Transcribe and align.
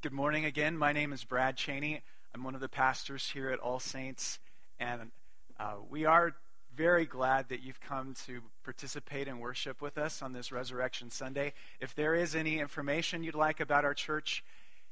Good 0.00 0.12
morning 0.12 0.44
again. 0.44 0.78
My 0.78 0.92
name 0.92 1.12
is 1.12 1.24
Brad 1.24 1.56
Cheney. 1.56 2.02
I'm 2.32 2.44
one 2.44 2.54
of 2.54 2.60
the 2.60 2.68
pastors 2.68 3.28
here 3.28 3.50
at 3.50 3.58
All 3.58 3.80
Saints, 3.80 4.38
and 4.78 5.10
uh, 5.58 5.74
we 5.90 6.04
are 6.04 6.36
very 6.72 7.04
glad 7.04 7.48
that 7.48 7.64
you've 7.64 7.80
come 7.80 8.14
to 8.26 8.40
participate 8.62 9.26
and 9.26 9.40
worship 9.40 9.82
with 9.82 9.98
us 9.98 10.22
on 10.22 10.32
this 10.32 10.52
Resurrection 10.52 11.10
Sunday. 11.10 11.52
If 11.80 11.96
there 11.96 12.14
is 12.14 12.36
any 12.36 12.60
information 12.60 13.24
you'd 13.24 13.34
like 13.34 13.58
about 13.58 13.84
our 13.84 13.92
church, 13.92 14.44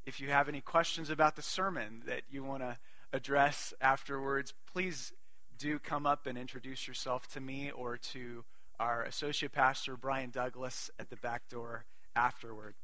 if 0.07 0.19
you 0.19 0.30
have 0.30 0.48
any 0.48 0.61
questions 0.61 1.09
about 1.09 1.36
the 1.36 1.43
sermon 1.43 2.02
that 2.07 2.23
you 2.29 2.43
want 2.43 2.64
to 2.64 2.77
address 3.12 3.73
afterwards, 3.80 4.54
please 4.73 5.12
do 5.57 5.79
come 5.79 6.04
up 6.04 6.27
and 6.27 6.36
introduce 6.36 6.88
yourself 6.88 7.29
to 7.29 7.41
me 7.41 7.70
or 7.70 7.96
to 7.96 8.45
our 8.80 9.04
associate 9.04 9.52
pastor, 9.52 9.96
Brian 9.96 10.30
Douglas, 10.30 10.91
at 10.98 11.11
the 11.11 11.16
back 11.16 11.48
door 11.48 11.84
afterward. 12.16 12.75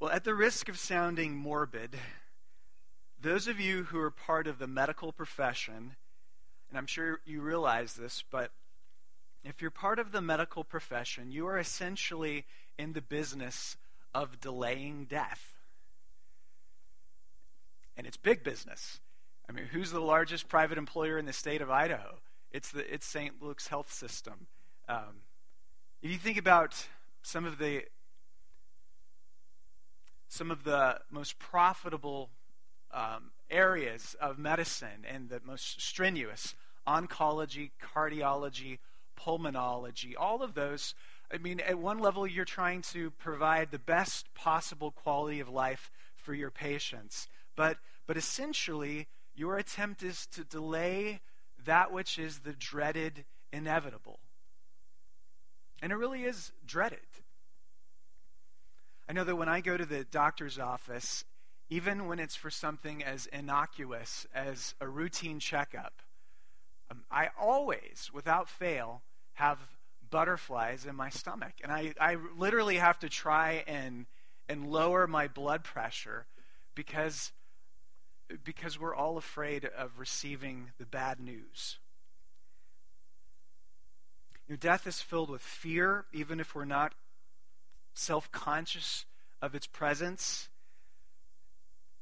Well, 0.00 0.10
at 0.10 0.24
the 0.24 0.34
risk 0.34 0.70
of 0.70 0.78
sounding 0.78 1.36
morbid, 1.36 1.94
those 3.20 3.46
of 3.46 3.60
you 3.60 3.84
who 3.84 4.00
are 4.00 4.10
part 4.10 4.46
of 4.46 4.58
the 4.58 4.66
medical 4.66 5.12
profession, 5.12 5.94
and 6.70 6.78
I'm 6.78 6.86
sure 6.86 7.20
you 7.26 7.42
realize 7.42 7.92
this, 7.92 8.24
but 8.30 8.50
if 9.44 9.60
you're 9.60 9.70
part 9.70 9.98
of 9.98 10.10
the 10.10 10.22
medical 10.22 10.64
profession, 10.64 11.30
you 11.30 11.46
are 11.46 11.58
essentially 11.58 12.46
in 12.78 12.94
the 12.94 13.02
business 13.02 13.76
of 14.14 14.40
delaying 14.40 15.04
death. 15.04 15.52
And 17.94 18.06
it's 18.06 18.16
big 18.16 18.42
business. 18.42 19.00
I 19.50 19.52
mean, 19.52 19.66
who's 19.66 19.90
the 19.90 20.00
largest 20.00 20.48
private 20.48 20.78
employer 20.78 21.18
in 21.18 21.26
the 21.26 21.34
state 21.34 21.60
of 21.60 21.70
Idaho? 21.70 22.20
It's, 22.52 22.70
the, 22.70 22.90
it's 22.90 23.04
St. 23.04 23.34
Luke's 23.42 23.68
Health 23.68 23.92
System. 23.92 24.46
Um, 24.88 25.24
if 26.00 26.10
you 26.10 26.16
think 26.16 26.38
about 26.38 26.86
some 27.20 27.44
of 27.44 27.58
the 27.58 27.82
some 30.30 30.52
of 30.52 30.62
the 30.62 31.00
most 31.10 31.38
profitable 31.40 32.30
um, 32.92 33.32
areas 33.50 34.16
of 34.20 34.38
medicine 34.38 35.04
and 35.06 35.28
the 35.28 35.40
most 35.44 35.80
strenuous 35.80 36.54
oncology, 36.86 37.70
cardiology, 37.82 38.78
pulmonology, 39.18 40.14
all 40.18 40.42
of 40.42 40.54
those. 40.54 40.94
I 41.32 41.38
mean, 41.38 41.60
at 41.60 41.78
one 41.78 41.98
level, 41.98 42.26
you're 42.26 42.44
trying 42.44 42.82
to 42.92 43.10
provide 43.10 43.70
the 43.70 43.78
best 43.78 44.32
possible 44.34 44.92
quality 44.92 45.40
of 45.40 45.48
life 45.48 45.90
for 46.14 46.32
your 46.32 46.50
patients. 46.50 47.26
But, 47.56 47.78
but 48.06 48.16
essentially, 48.16 49.08
your 49.34 49.58
attempt 49.58 50.02
is 50.02 50.26
to 50.28 50.44
delay 50.44 51.20
that 51.64 51.92
which 51.92 52.18
is 52.18 52.40
the 52.40 52.52
dreaded 52.52 53.24
inevitable. 53.52 54.20
And 55.82 55.90
it 55.90 55.96
really 55.96 56.22
is 56.22 56.52
dreaded. 56.64 57.00
I 59.10 59.12
know 59.12 59.24
that 59.24 59.34
when 59.34 59.48
I 59.48 59.60
go 59.60 59.76
to 59.76 59.84
the 59.84 60.04
doctor's 60.04 60.56
office, 60.56 61.24
even 61.68 62.06
when 62.06 62.20
it's 62.20 62.36
for 62.36 62.48
something 62.48 63.02
as 63.02 63.26
innocuous 63.26 64.24
as 64.32 64.76
a 64.80 64.86
routine 64.86 65.40
checkup, 65.40 65.94
um, 66.92 67.02
I 67.10 67.30
always, 67.36 68.08
without 68.14 68.48
fail, 68.48 69.02
have 69.32 69.58
butterflies 70.10 70.86
in 70.86 70.94
my 70.94 71.08
stomach. 71.10 71.54
And 71.60 71.72
I, 71.72 71.92
I 72.00 72.18
literally 72.38 72.76
have 72.76 73.00
to 73.00 73.08
try 73.08 73.64
and, 73.66 74.06
and 74.48 74.70
lower 74.70 75.08
my 75.08 75.26
blood 75.26 75.64
pressure 75.64 76.26
because, 76.76 77.32
because 78.44 78.78
we're 78.78 78.94
all 78.94 79.18
afraid 79.18 79.64
of 79.64 79.98
receiving 79.98 80.70
the 80.78 80.86
bad 80.86 81.18
news. 81.18 81.78
Your 84.46 84.56
death 84.56 84.86
is 84.86 85.00
filled 85.00 85.30
with 85.30 85.42
fear, 85.42 86.04
even 86.12 86.38
if 86.38 86.54
we're 86.54 86.64
not 86.64 86.92
self 87.94 88.30
conscious 88.32 89.04
of 89.42 89.54
its 89.54 89.66
presence. 89.66 90.48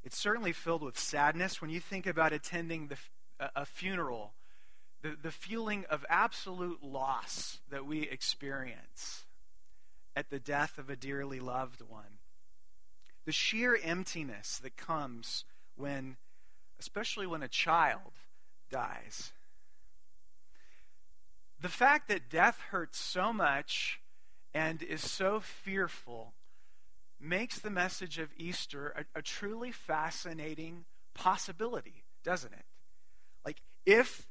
It's 0.04 0.16
certainly 0.16 0.52
filled 0.52 0.82
with 0.82 0.98
sadness 0.98 1.60
when 1.60 1.70
you 1.70 1.80
think 1.80 2.06
about 2.06 2.32
attending 2.32 2.88
the, 2.88 2.96
a 3.54 3.66
funeral, 3.66 4.32
the, 5.02 5.16
the 5.20 5.30
feeling 5.30 5.84
of 5.90 6.04
absolute 6.08 6.82
loss 6.82 7.58
that 7.70 7.84
we 7.84 8.02
experience 8.02 9.24
at 10.16 10.30
the 10.30 10.38
death 10.38 10.78
of 10.78 10.88
a 10.88 10.96
dearly 10.96 11.40
loved 11.40 11.82
one. 11.82 12.18
The 13.24 13.32
sheer 13.32 13.78
emptiness 13.82 14.58
that 14.58 14.76
comes 14.76 15.44
when, 15.76 16.16
especially 16.80 17.26
when 17.26 17.42
a 17.42 17.48
child 17.48 18.12
dies. 18.70 19.32
The 21.60 21.68
fact 21.68 22.08
that 22.08 22.30
death 22.30 22.60
hurts 22.70 22.98
so 22.98 23.32
much 23.32 24.00
and 24.54 24.82
is 24.82 25.08
so 25.08 25.40
fearful 25.40 26.32
makes 27.20 27.58
the 27.58 27.70
message 27.70 28.18
of 28.18 28.28
Easter 28.36 28.94
a, 29.14 29.18
a, 29.18 29.22
truly 29.22 29.72
fascinating 29.72 30.84
possibility, 31.14 32.04
doesn't 32.22 32.52
it? 32.52 32.64
Like, 33.44 33.60
if 33.84 34.28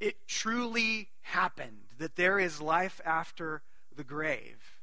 it 0.00 0.26
truly 0.26 1.08
happened 1.22 1.84
that 1.98 2.16
there 2.16 2.38
is 2.38 2.60
life 2.60 3.00
after 3.04 3.62
the 3.94 4.04
grave, 4.04 4.78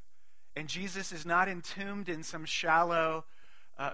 and 0.56 0.68
Jesus 0.68 1.12
is 1.12 1.26
not 1.26 1.48
entombed 1.48 2.08
in 2.10 2.22
some 2.22 2.46
shallow, 2.46 3.26
uh, 3.78 3.92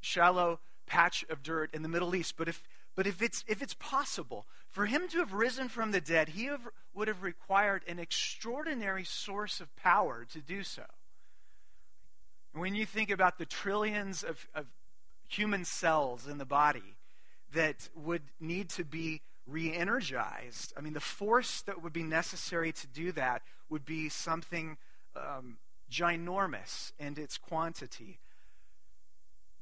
shallow 0.00 0.60
patch 0.86 1.24
of 1.28 1.42
dirt 1.42 1.74
in 1.74 1.82
the 1.82 1.88
Middle 1.88 2.14
East, 2.14 2.34
but 2.36 2.48
if 2.48 2.62
but 2.96 3.06
if 3.06 3.20
it's, 3.20 3.44
if 3.46 3.62
it's 3.62 3.74
possible 3.74 4.46
for 4.70 4.86
him 4.86 5.06
to 5.08 5.18
have 5.18 5.34
risen 5.34 5.68
from 5.68 5.92
the 5.92 6.00
dead, 6.00 6.30
he 6.30 6.46
have, 6.46 6.62
would 6.94 7.08
have 7.08 7.22
required 7.22 7.82
an 7.86 7.98
extraordinary 7.98 9.04
source 9.04 9.60
of 9.60 9.76
power 9.76 10.26
to 10.32 10.40
do 10.40 10.64
so. 10.64 10.84
When 12.54 12.74
you 12.74 12.86
think 12.86 13.10
about 13.10 13.36
the 13.36 13.44
trillions 13.44 14.24
of, 14.24 14.48
of 14.54 14.66
human 15.28 15.66
cells 15.66 16.26
in 16.26 16.38
the 16.38 16.46
body 16.46 16.96
that 17.52 17.90
would 17.94 18.22
need 18.40 18.70
to 18.70 18.84
be 18.84 19.20
re 19.46 19.72
energized, 19.74 20.72
I 20.74 20.80
mean, 20.80 20.94
the 20.94 21.00
force 21.00 21.60
that 21.62 21.82
would 21.82 21.92
be 21.92 22.02
necessary 22.02 22.72
to 22.72 22.86
do 22.86 23.12
that 23.12 23.42
would 23.68 23.84
be 23.84 24.08
something 24.08 24.78
um, 25.14 25.58
ginormous 25.90 26.92
in 26.98 27.18
its 27.18 27.36
quantity. 27.36 28.20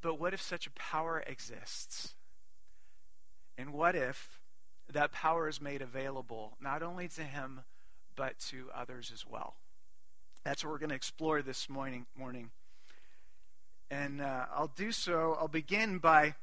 But 0.00 0.20
what 0.20 0.34
if 0.34 0.40
such 0.40 0.68
a 0.68 0.70
power 0.70 1.24
exists? 1.26 2.14
And 3.56 3.72
what 3.72 3.94
if 3.94 4.40
that 4.92 5.12
power 5.12 5.48
is 5.48 5.60
made 5.60 5.82
available 5.82 6.56
not 6.60 6.82
only 6.82 7.08
to 7.08 7.22
him, 7.22 7.60
but 8.16 8.38
to 8.50 8.68
others 8.74 9.10
as 9.12 9.26
well? 9.26 9.54
That's 10.44 10.62
what 10.62 10.70
we're 10.70 10.78
going 10.78 10.90
to 10.90 10.96
explore 10.96 11.40
this 11.42 11.68
morning. 11.68 12.06
morning. 12.16 12.50
And 13.90 14.20
uh, 14.20 14.46
I'll 14.54 14.72
do 14.74 14.92
so. 14.92 15.36
I'll 15.38 15.48
begin 15.48 15.98
by 15.98 16.34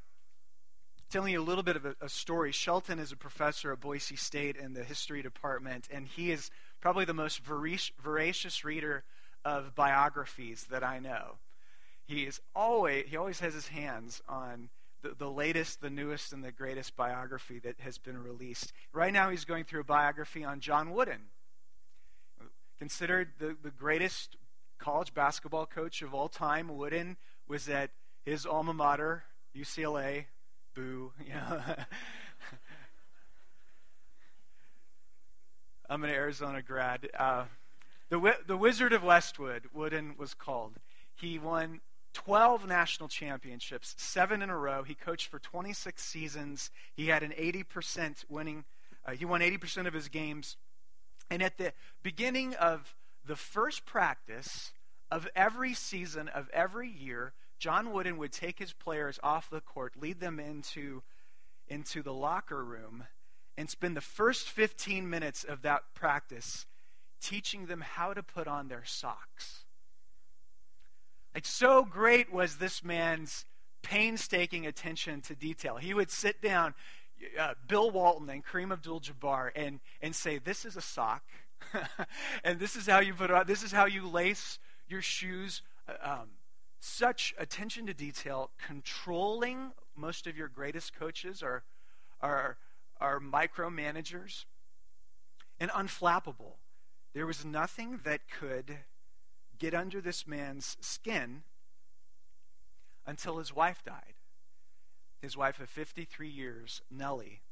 telling 1.10 1.34
you 1.34 1.40
a 1.40 1.44
little 1.44 1.62
bit 1.62 1.76
of 1.76 1.84
a, 1.84 1.94
a, 2.00 2.08
story. 2.08 2.52
Shelton 2.52 2.98
is 2.98 3.12
a 3.12 3.16
professor 3.16 3.70
at 3.72 3.80
Boise 3.80 4.16
State 4.16 4.56
in 4.56 4.72
the 4.72 4.82
history 4.82 5.20
department, 5.20 5.86
and 5.92 6.06
he 6.06 6.30
is 6.30 6.50
probably 6.80 7.04
the 7.04 7.12
most 7.12 7.42
voracious 7.44 8.64
reader 8.64 9.04
of 9.44 9.74
biographies 9.74 10.64
that 10.70 10.82
I 10.82 10.98
know. 10.98 11.36
He 12.06 12.24
is 12.24 12.40
always 12.54 13.06
he 13.08 13.16
always 13.16 13.40
has 13.40 13.54
his 13.54 13.68
hands 13.68 14.22
on 14.28 14.70
the, 15.02 15.14
the 15.18 15.30
latest, 15.30 15.80
the 15.80 15.90
newest, 15.90 16.32
and 16.32 16.42
the 16.42 16.52
greatest 16.52 16.96
biography 16.96 17.58
that 17.60 17.80
has 17.80 17.98
been 17.98 18.22
released. 18.22 18.72
Right 18.92 19.12
now, 19.12 19.30
he's 19.30 19.44
going 19.44 19.64
through 19.64 19.80
a 19.80 19.84
biography 19.84 20.44
on 20.44 20.60
John 20.60 20.92
Wooden, 20.92 21.22
considered 22.78 23.32
the, 23.38 23.56
the 23.62 23.70
greatest 23.70 24.36
college 24.78 25.14
basketball 25.14 25.66
coach 25.66 26.02
of 26.02 26.14
all 26.14 26.28
time. 26.28 26.76
Wooden 26.76 27.16
was 27.46 27.68
at 27.68 27.90
his 28.24 28.46
alma 28.46 28.72
mater, 28.72 29.24
UCLA. 29.56 30.26
Boo. 30.74 31.12
You 31.24 31.34
know. 31.34 31.60
I'm 35.90 36.04
an 36.04 36.10
Arizona 36.10 36.62
grad. 36.62 37.08
Uh, 37.18 37.44
the, 38.08 38.36
the 38.46 38.56
Wizard 38.56 38.92
of 38.92 39.02
Westwood, 39.02 39.64
Wooden 39.74 40.14
was 40.16 40.32
called. 40.32 40.74
He 41.14 41.38
won 41.38 41.80
12 42.12 42.66
national 42.66 43.08
championships, 43.08 43.94
seven 43.98 44.42
in 44.42 44.50
a 44.50 44.56
row. 44.56 44.82
He 44.82 44.94
coached 44.94 45.28
for 45.28 45.38
26 45.38 46.02
seasons. 46.02 46.70
He 46.94 47.08
had 47.08 47.22
an 47.22 47.32
80% 47.32 48.24
winning, 48.28 48.64
uh, 49.04 49.12
he 49.12 49.24
won 49.24 49.40
80% 49.40 49.86
of 49.86 49.94
his 49.94 50.08
games. 50.08 50.56
And 51.30 51.42
at 51.42 51.58
the 51.58 51.72
beginning 52.02 52.54
of 52.54 52.94
the 53.24 53.36
first 53.36 53.86
practice 53.86 54.72
of 55.10 55.28
every 55.34 55.74
season 55.74 56.28
of 56.28 56.48
every 56.52 56.88
year, 56.88 57.32
John 57.58 57.92
Wooden 57.92 58.16
would 58.18 58.32
take 58.32 58.58
his 58.58 58.72
players 58.72 59.20
off 59.22 59.48
the 59.48 59.60
court, 59.60 59.94
lead 59.96 60.20
them 60.20 60.40
into, 60.40 61.02
into 61.68 62.02
the 62.02 62.12
locker 62.12 62.64
room, 62.64 63.04
and 63.56 63.70
spend 63.70 63.96
the 63.96 64.00
first 64.00 64.48
15 64.48 65.08
minutes 65.08 65.44
of 65.44 65.62
that 65.62 65.82
practice 65.94 66.66
teaching 67.20 67.66
them 67.66 67.80
how 67.80 68.12
to 68.12 68.22
put 68.22 68.48
on 68.48 68.68
their 68.68 68.84
socks. 68.84 69.64
So 71.42 71.84
great 71.84 72.32
was 72.32 72.56
this 72.56 72.84
man's 72.84 73.46
painstaking 73.82 74.66
attention 74.66 75.20
to 75.22 75.34
detail. 75.34 75.76
He 75.76 75.94
would 75.94 76.10
sit 76.10 76.40
down, 76.40 76.74
uh, 77.38 77.54
Bill 77.66 77.90
Walton 77.90 78.28
and 78.30 78.44
Kareem 78.44 78.72
Abdul 78.72 79.00
Jabbar, 79.00 79.50
and, 79.54 79.80
and 80.00 80.14
say, 80.14 80.38
This 80.38 80.64
is 80.64 80.76
a 80.76 80.80
sock, 80.80 81.22
and 82.44 82.58
this 82.58 82.76
is 82.76 82.86
how 82.86 83.00
you 83.00 83.14
put 83.14 83.30
it 83.30 83.36
on, 83.36 83.46
this 83.46 83.62
is 83.62 83.72
how 83.72 83.86
you 83.86 84.08
lace 84.08 84.58
your 84.88 85.02
shoes, 85.02 85.62
uh, 85.88 86.20
um, 86.20 86.28
such 86.80 87.34
attention 87.38 87.86
to 87.86 87.94
detail, 87.94 88.50
controlling. 88.66 89.72
Most 89.96 90.26
of 90.26 90.36
your 90.36 90.48
greatest 90.48 90.94
coaches 90.94 91.42
are, 91.42 91.64
are, 92.20 92.56
are 93.00 93.20
micromanagers, 93.20 94.44
and 95.60 95.70
unflappable. 95.70 96.54
There 97.14 97.26
was 97.26 97.44
nothing 97.44 98.00
that 98.04 98.22
could 98.28 98.78
get 99.62 99.74
under 99.74 100.00
this 100.00 100.26
man's 100.26 100.76
skin 100.80 101.44
until 103.06 103.38
his 103.38 103.54
wife 103.54 103.80
died. 103.84 104.14
His 105.20 105.36
wife 105.36 105.60
of 105.60 105.68
53 105.68 106.28
years, 106.28 106.82
Nellie. 106.90 107.42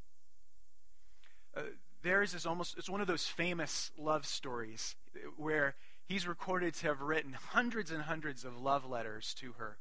Uh, 1.56 1.62
theirs 2.02 2.34
is 2.34 2.46
almost, 2.46 2.76
it's 2.76 2.90
one 2.90 3.00
of 3.00 3.06
those 3.06 3.28
famous 3.28 3.92
love 3.96 4.26
stories 4.26 4.96
where 5.36 5.76
he's 6.04 6.26
recorded 6.26 6.74
to 6.74 6.88
have 6.88 7.00
written 7.00 7.32
hundreds 7.32 7.92
and 7.92 8.02
hundreds 8.02 8.44
of 8.44 8.60
love 8.60 8.84
letters 8.84 9.32
to 9.34 9.52
her. 9.52 9.78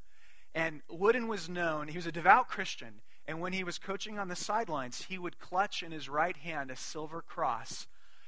And 0.53 0.81
Wooden 0.87 1.27
was 1.27 1.49
known, 1.49 1.87
he 1.87 1.97
was 1.97 2.05
a 2.05 2.11
devout 2.11 2.47
Christian, 2.47 3.01
and 3.27 3.39
when 3.39 3.53
he 3.53 3.63
was 3.63 3.79
coaching 3.79 4.19
on 4.19 4.27
the 4.27 4.35
sidelines, 4.35 5.05
he 5.09 5.17
would 5.17 5.39
clutch 5.39 5.81
in 5.81 5.91
his 5.91 6.07
right 6.07 6.37
hand 6.37 6.69
a 6.69 6.75
silver 6.75 7.23
cross. 7.23 7.87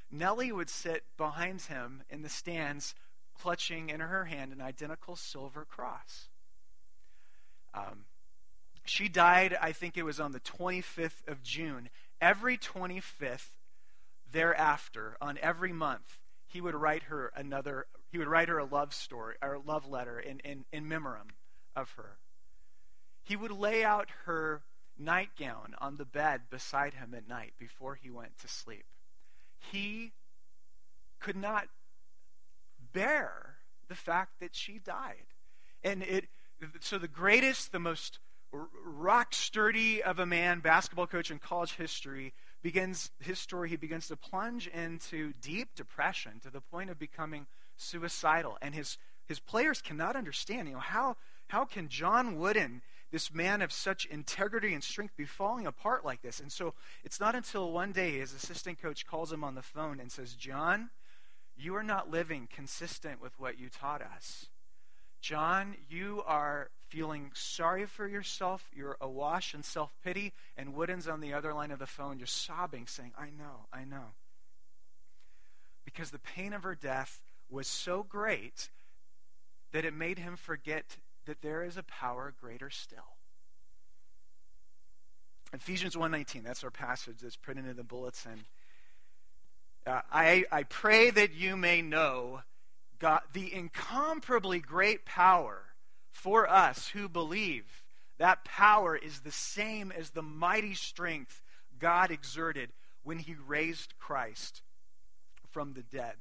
Nellie 0.09 0.51
would 0.51 0.71
sit 0.71 1.03
behind 1.17 1.61
him 1.61 2.01
in 2.09 2.23
the 2.23 2.29
stands, 2.29 2.95
clutching 3.41 3.89
in 3.89 3.99
her 3.99 4.25
hand 4.25 4.53
an 4.53 4.61
identical 4.61 5.15
silver 5.15 5.65
cross. 5.65 6.29
Um, 7.73 8.05
she 8.85 9.07
died, 9.07 9.57
I 9.59 9.71
think 9.71 9.97
it 9.97 10.03
was 10.03 10.19
on 10.19 10.31
the 10.31 10.39
25th 10.39 11.27
of 11.27 11.41
June. 11.41 11.89
Every 12.19 12.57
25th 12.57 13.47
thereafter, 14.31 15.17
on 15.21 15.39
every 15.41 15.73
month, 15.73 16.19
he 16.45 16.61
would 16.61 16.75
write 16.75 17.03
her 17.03 17.31
another, 17.35 17.87
he 18.11 18.17
would 18.17 18.27
write 18.27 18.49
her 18.49 18.59
a 18.59 18.65
love 18.65 18.93
story, 18.93 19.35
or 19.41 19.53
a 19.53 19.59
love 19.59 19.87
letter 19.87 20.19
in, 20.19 20.39
in, 20.39 20.65
in 20.71 20.87
memoriam 20.87 21.29
of 21.75 21.91
her. 21.91 22.17
He 23.23 23.35
would 23.35 23.51
lay 23.51 23.83
out 23.83 24.09
her 24.25 24.61
nightgown 24.99 25.73
on 25.79 25.97
the 25.97 26.05
bed 26.05 26.41
beside 26.49 26.93
him 26.95 27.13
at 27.15 27.27
night 27.27 27.53
before 27.57 27.95
he 27.95 28.09
went 28.09 28.37
to 28.39 28.47
sleep. 28.47 28.85
He 29.71 30.11
could 31.19 31.35
not 31.35 31.67
bear 32.93 33.57
the 33.87 33.95
fact 33.95 34.39
that 34.39 34.55
she 34.55 34.79
died. 34.79 35.25
And 35.83 36.03
it 36.03 36.27
so 36.79 36.97
the 36.97 37.07
greatest, 37.07 37.71
the 37.71 37.79
most 37.79 38.19
rock 38.51 39.33
sturdy 39.33 40.03
of 40.03 40.19
a 40.19 40.25
man, 40.25 40.59
basketball 40.59 41.07
coach 41.07 41.31
in 41.31 41.39
college 41.39 41.73
history, 41.73 42.33
begins 42.61 43.11
his 43.19 43.39
story. 43.39 43.69
He 43.69 43.77
begins 43.77 44.07
to 44.07 44.15
plunge 44.15 44.67
into 44.67 45.33
deep 45.41 45.75
depression 45.75 46.39
to 46.43 46.49
the 46.49 46.61
point 46.61 46.89
of 46.89 46.99
becoming 46.99 47.47
suicidal, 47.75 48.57
and 48.61 48.75
his 48.75 48.97
his 49.25 49.39
players 49.39 49.81
cannot 49.81 50.15
understand. 50.15 50.67
You 50.67 50.75
know 50.75 50.79
how 50.79 51.17
how 51.47 51.65
can 51.65 51.89
John 51.89 52.37
Wooden, 52.37 52.81
this 53.11 53.33
man 53.33 53.61
of 53.61 53.71
such 53.71 54.05
integrity 54.05 54.73
and 54.73 54.83
strength, 54.83 55.17
be 55.17 55.25
falling 55.25 55.65
apart 55.65 56.05
like 56.05 56.21
this? 56.21 56.39
And 56.39 56.51
so 56.51 56.73
it's 57.03 57.19
not 57.19 57.35
until 57.35 57.71
one 57.71 57.91
day 57.91 58.19
his 58.19 58.33
assistant 58.33 58.81
coach 58.81 59.05
calls 59.05 59.31
him 59.31 59.43
on 59.43 59.55
the 59.55 59.61
phone 59.61 59.99
and 59.99 60.11
says, 60.11 60.35
"John, 60.35 60.89
you 61.61 61.75
are 61.75 61.83
not 61.83 62.09
living 62.09 62.47
consistent 62.47 63.21
with 63.21 63.39
what 63.39 63.57
you 63.57 63.69
taught 63.69 64.01
us." 64.01 64.49
John, 65.21 65.77
you 65.87 66.23
are 66.25 66.71
feeling 66.87 67.31
sorry 67.33 67.85
for 67.85 68.07
yourself. 68.07 68.67
You're 68.73 68.97
awash 68.99 69.53
in 69.53 69.63
self 69.63 69.95
pity. 70.01 70.33
And 70.57 70.73
Wooden's 70.73 71.07
on 71.07 71.21
the 71.21 71.33
other 71.33 71.53
line 71.53 71.71
of 71.71 71.79
the 71.79 71.87
phone, 71.87 72.19
just 72.19 72.35
sobbing, 72.43 72.87
saying, 72.87 73.13
I 73.17 73.29
know, 73.29 73.67
I 73.71 73.85
know. 73.85 74.15
Because 75.85 76.11
the 76.11 76.19
pain 76.19 76.53
of 76.53 76.63
her 76.63 76.75
death 76.75 77.21
was 77.49 77.67
so 77.67 78.03
great 78.03 78.69
that 79.71 79.85
it 79.85 79.93
made 79.93 80.17
him 80.17 80.35
forget 80.35 80.97
that 81.25 81.41
there 81.41 81.63
is 81.63 81.77
a 81.77 81.83
power 81.83 82.33
greater 82.37 82.69
still. 82.69 83.17
Ephesians 85.53 85.95
1:19, 85.95 86.43
that's 86.43 86.63
our 86.63 86.71
passage 86.71 87.19
that's 87.19 87.35
printed 87.35 87.67
in 87.67 87.75
the 87.75 87.83
bulletin. 87.83 88.45
Uh, 89.85 90.01
I, 90.11 90.45
I 90.51 90.63
pray 90.63 91.09
that 91.09 91.33
you 91.33 91.57
may 91.57 91.81
know 91.81 92.41
God, 92.99 93.21
the 93.33 93.51
incomparably 93.51 94.59
great 94.59 95.05
power 95.05 95.63
for 96.11 96.47
us 96.47 96.89
who 96.89 97.09
believe. 97.09 97.83
That 98.19 98.45
power 98.45 98.95
is 98.95 99.21
the 99.21 99.31
same 99.31 99.91
as 99.91 100.11
the 100.11 100.21
mighty 100.21 100.75
strength 100.75 101.41
God 101.79 102.11
exerted 102.11 102.69
when 103.03 103.17
he 103.17 103.33
raised 103.47 103.97
Christ 103.97 104.61
from 105.49 105.73
the 105.73 105.81
dead. 105.81 106.13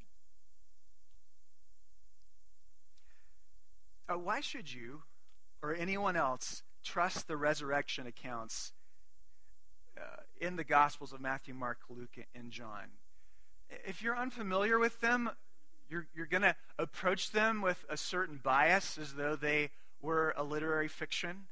Uh, 4.09 4.19
why 4.19 4.41
should 4.41 4.73
you 4.73 5.03
or 5.62 5.75
anyone 5.75 6.17
else 6.17 6.62
trust 6.83 7.29
the 7.29 7.37
resurrection 7.37 8.07
accounts 8.07 8.73
uh, 9.99 10.23
in 10.41 10.57
the 10.57 10.65
Gospels 10.65 11.12
of 11.12 11.21
Matthew, 11.21 11.53
Mark, 11.53 11.81
Luke, 11.91 12.17
and 12.35 12.51
John? 12.51 12.89
If 13.87 14.02
you're 14.02 14.17
unfamiliar 14.17 14.78
with 14.78 15.00
them, 15.00 15.31
you're, 15.88 16.06
you're 16.14 16.26
going 16.26 16.43
to 16.43 16.55
approach 16.78 17.32
them 17.32 17.62
with 17.62 17.84
a 17.88 17.96
certain 17.96 18.40
bias 18.43 18.99
as 18.99 19.14
though 19.14 19.37
they 19.37 19.70
were 20.00 20.34
a 20.37 20.44
literary 20.44 20.88
fiction, 20.88 21.46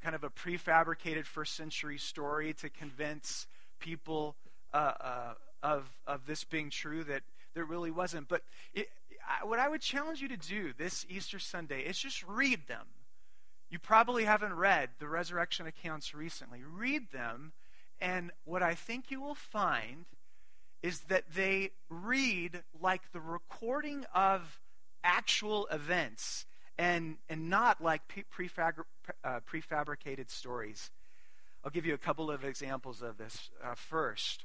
kind 0.00 0.14
of 0.14 0.24
a 0.24 0.30
prefabricated 0.30 1.26
first 1.26 1.54
century 1.56 1.98
story 1.98 2.54
to 2.54 2.68
convince 2.68 3.46
people 3.80 4.36
uh, 4.72 4.92
uh, 5.00 5.34
of, 5.62 5.88
of 6.06 6.26
this 6.26 6.44
being 6.44 6.70
true 6.70 7.04
that 7.04 7.22
there 7.54 7.64
really 7.64 7.90
wasn't. 7.90 8.28
But 8.28 8.42
it, 8.72 8.88
I, 9.28 9.44
what 9.44 9.58
I 9.58 9.68
would 9.68 9.80
challenge 9.80 10.20
you 10.20 10.28
to 10.28 10.36
do 10.36 10.72
this 10.76 11.04
Easter 11.08 11.38
Sunday 11.38 11.82
is 11.82 11.98
just 11.98 12.22
read 12.22 12.68
them. 12.68 12.86
You 13.68 13.78
probably 13.78 14.24
haven't 14.24 14.54
read 14.54 14.90
the 14.98 15.08
resurrection 15.08 15.66
accounts 15.66 16.14
recently. 16.14 16.60
Read 16.64 17.12
them, 17.12 17.52
and 18.00 18.32
what 18.44 18.62
I 18.62 18.74
think 18.74 19.10
you 19.10 19.20
will 19.20 19.34
find 19.34 20.06
is 20.82 21.00
that 21.00 21.24
they 21.34 21.70
read 21.88 22.62
like 22.80 23.12
the 23.12 23.20
recording 23.20 24.04
of 24.14 24.60
actual 25.04 25.66
events 25.70 26.46
and, 26.78 27.16
and 27.28 27.50
not 27.50 27.82
like 27.82 28.02
prefab, 28.08 28.74
uh, 29.22 29.40
prefabricated 29.50 30.30
stories. 30.30 30.90
I'll 31.62 31.70
give 31.70 31.84
you 31.84 31.92
a 31.92 31.98
couple 31.98 32.30
of 32.30 32.44
examples 32.44 33.02
of 33.02 33.18
this. 33.18 33.50
Uh, 33.62 33.74
first, 33.74 34.44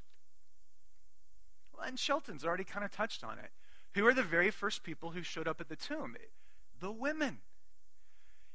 well, 1.72 1.86
and 1.86 1.98
Shelton's 1.98 2.44
already 2.44 2.64
kind 2.64 2.84
of 2.84 2.90
touched 2.90 3.24
on 3.24 3.38
it. 3.38 3.50
Who 3.94 4.06
are 4.06 4.14
the 4.14 4.22
very 4.22 4.50
first 4.50 4.82
people 4.82 5.12
who 5.12 5.22
showed 5.22 5.48
up 5.48 5.60
at 5.60 5.68
the 5.68 5.76
tomb? 5.76 6.16
The 6.80 6.92
women. 6.92 7.38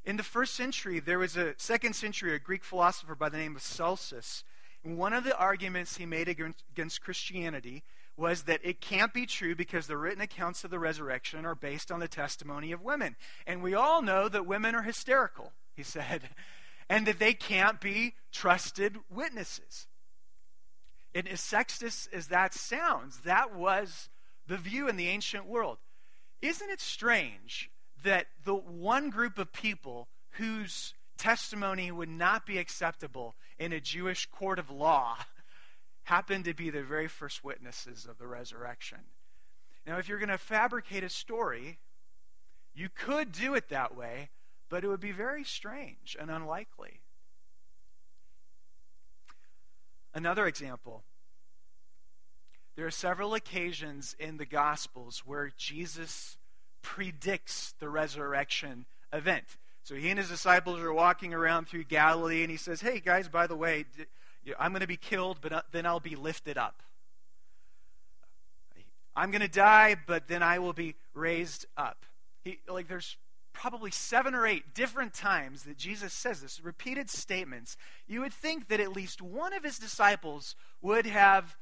In 0.03 0.17
the 0.17 0.24
first 0.24 0.53
century, 0.53 1.00
there 1.00 1.20
was 1.20 1.38
a 1.38 1.55
second 1.58 1.94
century, 1.94 2.34
a 2.36 2.39
Greek 2.39 2.63
philosopher 2.63 3.15
by 3.15 3.29
the 3.29 3.38
name 3.38 3.55
of 3.55 3.62
Celsus 3.62 4.44
one 4.83 5.13
of 5.13 5.23
the 5.23 5.38
arguments 5.38 5.97
he 5.97 6.05
made 6.05 6.27
against 6.27 7.01
Christianity 7.01 7.83
was 8.17 8.43
that 8.43 8.59
it 8.63 8.81
can't 8.81 9.13
be 9.13 9.25
true 9.25 9.55
because 9.55 9.88
the 9.88 9.97
written 9.97 10.21
accounts 10.21 10.63
of 10.63 10.71
the 10.71 10.79
resurrection 10.79 11.45
are 11.45 11.55
based 11.55 11.91
on 11.91 12.00
the 12.00 12.07
testimony 12.07 12.71
of 12.71 12.81
women. 12.81 13.15
And 13.47 13.63
we 13.63 13.73
all 13.73 14.01
know 14.01 14.27
that 14.29 14.45
women 14.45 14.75
are 14.75 14.83
hysterical, 14.83 15.53
he 15.75 15.83
said, 15.83 16.29
and 16.89 17.05
that 17.07 17.19
they 17.19 17.33
can't 17.33 17.79
be 17.79 18.15
trusted 18.31 18.97
witnesses. 19.09 19.88
And 21.13 21.27
as 21.27 21.41
sexist 21.41 22.11
as 22.13 22.27
that 22.27 22.53
sounds, 22.53 23.21
that 23.21 23.55
was 23.55 24.09
the 24.47 24.57
view 24.57 24.88
in 24.88 24.97
the 24.97 25.07
ancient 25.07 25.45
world. 25.45 25.77
Isn't 26.41 26.69
it 26.69 26.81
strange 26.81 27.69
that 28.03 28.27
the 28.43 28.55
one 28.55 29.09
group 29.09 29.38
of 29.38 29.53
people 29.53 30.07
whose 30.31 30.93
testimony 31.17 31.91
would 31.91 32.09
not 32.09 32.45
be 32.45 32.57
acceptable 32.57 33.35
in 33.62 33.72
a 33.74 33.80
Jewish 33.80 34.25
court 34.25 34.58
of 34.58 34.72
law 34.72 35.15
happened 36.03 36.46
to 36.46 36.53
be 36.53 36.72
the 36.72 36.82
very 36.82 37.08
first 37.08 37.44
witnesses 37.44 38.08
of 38.10 38.18
the 38.18 38.25
resurrection. 38.25 38.98
Now, 39.86 40.00
if 40.00 40.10
you're 40.10 40.18
going 40.18 40.30
to 40.30 40.39
fabricate 40.39 41.03
a 41.03 41.10
story, 41.10 41.77
you 42.74 42.89
could 42.89 43.32
do 43.32 43.53
it 43.53 43.70
that 43.70 43.96
way, 43.96 44.30
but 44.68 44.84
it 44.84 44.88
would 44.88 45.00
be 45.00 45.12
very 45.12 45.44
strange 45.44 46.18
and 46.20 46.32
unlikely. 46.32 47.01
Another 50.13 50.48
example 50.48 51.03
there 52.75 52.88
are 52.88 52.91
several 52.91 53.36
occasions 53.36 54.15
in 54.18 54.38
the 54.38 54.46
Gospels 54.46 55.22
where 55.24 55.51
Jesus 55.56 56.38
predicts 56.82 57.75
the 57.80 57.89
resurrection 57.89 58.88
event. 59.13 59.58
So 59.83 59.95
he 59.95 60.09
and 60.09 60.19
his 60.19 60.29
disciples 60.29 60.79
are 60.79 60.93
walking 60.93 61.33
around 61.33 61.67
through 61.67 61.85
Galilee, 61.85 62.41
and 62.41 62.51
he 62.51 62.57
says, 62.57 62.81
Hey, 62.81 63.00
guys, 63.00 63.27
by 63.27 63.47
the 63.47 63.55
way, 63.55 63.85
I'm 64.59 64.71
going 64.71 64.81
to 64.81 64.88
be 64.88 64.97
killed, 64.97 65.39
but 65.41 65.51
uh, 65.51 65.61
then 65.71 65.85
I'll 65.85 66.00
be 66.00 66.15
lifted 66.15 66.57
up. 66.57 66.81
I'm 69.15 69.31
going 69.31 69.41
to 69.41 69.47
die, 69.47 69.95
but 70.07 70.27
then 70.27 70.41
I 70.41 70.59
will 70.59 70.73
be 70.73 70.95
raised 71.13 71.65
up. 71.75 72.05
He, 72.43 72.59
like, 72.67 72.88
there's 72.88 73.17
probably 73.53 73.91
seven 73.91 74.33
or 74.33 74.47
eight 74.47 74.73
different 74.73 75.13
times 75.13 75.63
that 75.63 75.77
Jesus 75.77 76.13
says 76.13 76.41
this, 76.41 76.63
repeated 76.63 77.09
statements. 77.09 77.75
You 78.07 78.21
would 78.21 78.33
think 78.33 78.69
that 78.69 78.79
at 78.79 78.93
least 78.93 79.21
one 79.21 79.53
of 79.53 79.63
his 79.63 79.77
disciples 79.77 80.55
would 80.81 81.05
have 81.05 81.57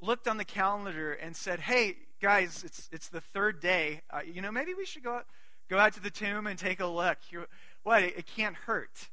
looked 0.00 0.26
on 0.26 0.38
the 0.38 0.44
calendar 0.44 1.12
and 1.12 1.36
said, 1.36 1.60
Hey, 1.60 1.96
guys, 2.20 2.62
it's, 2.64 2.88
it's 2.92 3.08
the 3.08 3.20
third 3.20 3.60
day. 3.60 4.02
Uh, 4.10 4.20
you 4.24 4.40
know, 4.40 4.50
maybe 4.50 4.74
we 4.74 4.86
should 4.86 5.04
go 5.04 5.16
out 5.16 5.26
go 5.68 5.78
out 5.78 5.94
to 5.94 6.00
the 6.00 6.10
tomb 6.10 6.46
and 6.46 6.58
take 6.58 6.80
a 6.80 6.86
look. 6.86 7.18
You, 7.30 7.46
what? 7.82 8.02
It, 8.02 8.18
it 8.18 8.26
can't 8.26 8.56
hurt. 8.56 9.08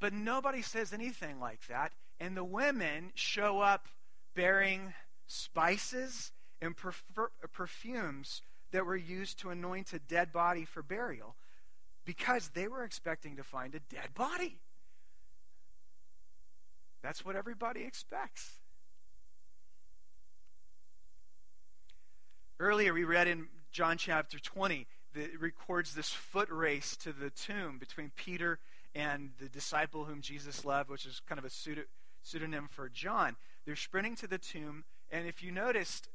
But 0.00 0.12
nobody 0.12 0.62
says 0.62 0.92
anything 0.92 1.40
like 1.40 1.66
that. 1.68 1.92
And 2.18 2.36
the 2.36 2.44
women 2.44 3.12
show 3.14 3.60
up 3.60 3.86
bearing 4.34 4.94
spices 5.26 6.32
and 6.60 6.74
perfumes 7.52 8.42
that 8.70 8.86
were 8.86 8.96
used 8.96 9.38
to 9.40 9.50
anoint 9.50 9.92
a 9.92 9.98
dead 9.98 10.32
body 10.32 10.64
for 10.64 10.82
burial 10.82 11.36
because 12.04 12.50
they 12.50 12.68
were 12.68 12.84
expecting 12.84 13.36
to 13.36 13.42
find 13.42 13.74
a 13.74 13.80
dead 13.80 14.14
body. 14.14 14.58
That's 17.02 17.24
what 17.24 17.36
everybody 17.36 17.82
expects. 17.82 18.58
Earlier, 22.60 22.94
we 22.94 23.04
read 23.04 23.26
in 23.26 23.48
John 23.72 23.96
chapter 23.96 24.38
20 24.38 24.86
that 25.14 25.40
records 25.40 25.94
this 25.94 26.10
foot 26.10 26.50
race 26.50 26.94
to 26.98 27.12
the 27.12 27.30
tomb 27.30 27.78
between 27.78 28.12
Peter 28.14 28.58
and 28.94 29.30
the 29.40 29.48
disciple 29.48 30.04
whom 30.04 30.20
Jesus 30.20 30.64
loved, 30.66 30.90
which 30.90 31.06
is 31.06 31.22
kind 31.26 31.38
of 31.38 31.46
a 31.46 31.86
pseudonym 32.22 32.68
for 32.70 32.90
John. 32.90 33.36
They're 33.64 33.76
sprinting 33.76 34.16
to 34.16 34.26
the 34.26 34.36
tomb, 34.36 34.84
and 35.10 35.26
if 35.26 35.42
you 35.42 35.52
noticed, 35.52 36.10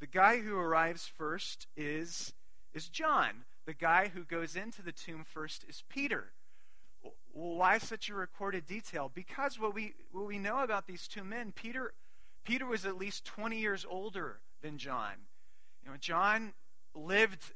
the 0.00 0.06
guy 0.06 0.38
who 0.38 0.56
arrives 0.56 1.06
first 1.06 1.66
is, 1.76 2.32
is 2.72 2.88
John. 2.88 3.44
The 3.66 3.74
guy 3.74 4.10
who 4.14 4.24
goes 4.24 4.56
into 4.56 4.80
the 4.80 4.92
tomb 4.92 5.24
first 5.24 5.62
is 5.68 5.84
Peter. 5.90 6.32
Well, 7.02 7.14
why 7.34 7.76
such 7.76 8.08
a 8.08 8.14
recorded 8.14 8.66
detail? 8.66 9.10
Because 9.14 9.60
what 9.60 9.74
we, 9.74 9.92
what 10.10 10.26
we 10.26 10.38
know 10.38 10.62
about 10.62 10.86
these 10.86 11.06
two 11.06 11.24
men, 11.24 11.52
Peter, 11.52 11.92
Peter 12.44 12.64
was 12.64 12.86
at 12.86 12.96
least 12.96 13.26
20 13.26 13.58
years 13.58 13.84
older 13.88 14.38
than 14.62 14.78
John. 14.78 15.26
You 15.86 15.92
know, 15.92 15.98
John 15.98 16.52
lived 16.96 17.52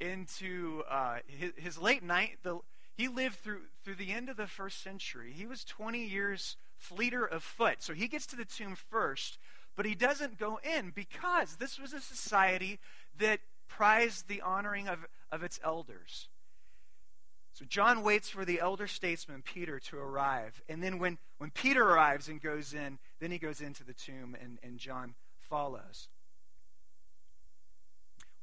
into 0.00 0.84
uh, 0.88 1.18
his, 1.26 1.52
his, 1.56 1.78
late 1.78 2.02
night. 2.02 2.38
The, 2.42 2.60
he 2.96 3.08
lived 3.08 3.36
through 3.36 3.60
through 3.84 3.96
the 3.96 4.10
end 4.10 4.30
of 4.30 4.38
the 4.38 4.46
first 4.46 4.82
century. 4.82 5.32
He 5.36 5.44
was 5.44 5.64
20 5.64 6.02
years 6.02 6.56
fleeter 6.78 7.26
of 7.26 7.42
foot, 7.42 7.82
so 7.82 7.92
he 7.92 8.08
gets 8.08 8.26
to 8.28 8.36
the 8.36 8.46
tomb 8.46 8.74
first, 8.74 9.36
but 9.76 9.84
he 9.84 9.94
doesn't 9.94 10.38
go 10.38 10.58
in 10.64 10.92
because 10.94 11.56
this 11.56 11.78
was 11.78 11.92
a 11.92 12.00
society 12.00 12.78
that 13.18 13.40
prized 13.68 14.28
the 14.28 14.40
honoring 14.40 14.88
of, 14.88 15.00
of 15.30 15.42
its 15.42 15.60
elders. 15.62 16.28
So 17.52 17.66
John 17.66 18.02
waits 18.02 18.30
for 18.30 18.46
the 18.46 18.60
elder 18.60 18.86
statesman 18.86 19.42
Peter 19.42 19.78
to 19.78 19.98
arrive, 19.98 20.62
and 20.70 20.82
then 20.82 20.98
when, 20.98 21.18
when 21.36 21.50
Peter 21.50 21.84
arrives 21.84 22.28
and 22.28 22.40
goes 22.40 22.72
in, 22.72 22.98
then 23.20 23.30
he 23.30 23.38
goes 23.38 23.60
into 23.60 23.84
the 23.84 23.92
tomb, 23.92 24.34
and, 24.40 24.58
and 24.62 24.78
John 24.78 25.14
follows 25.36 26.08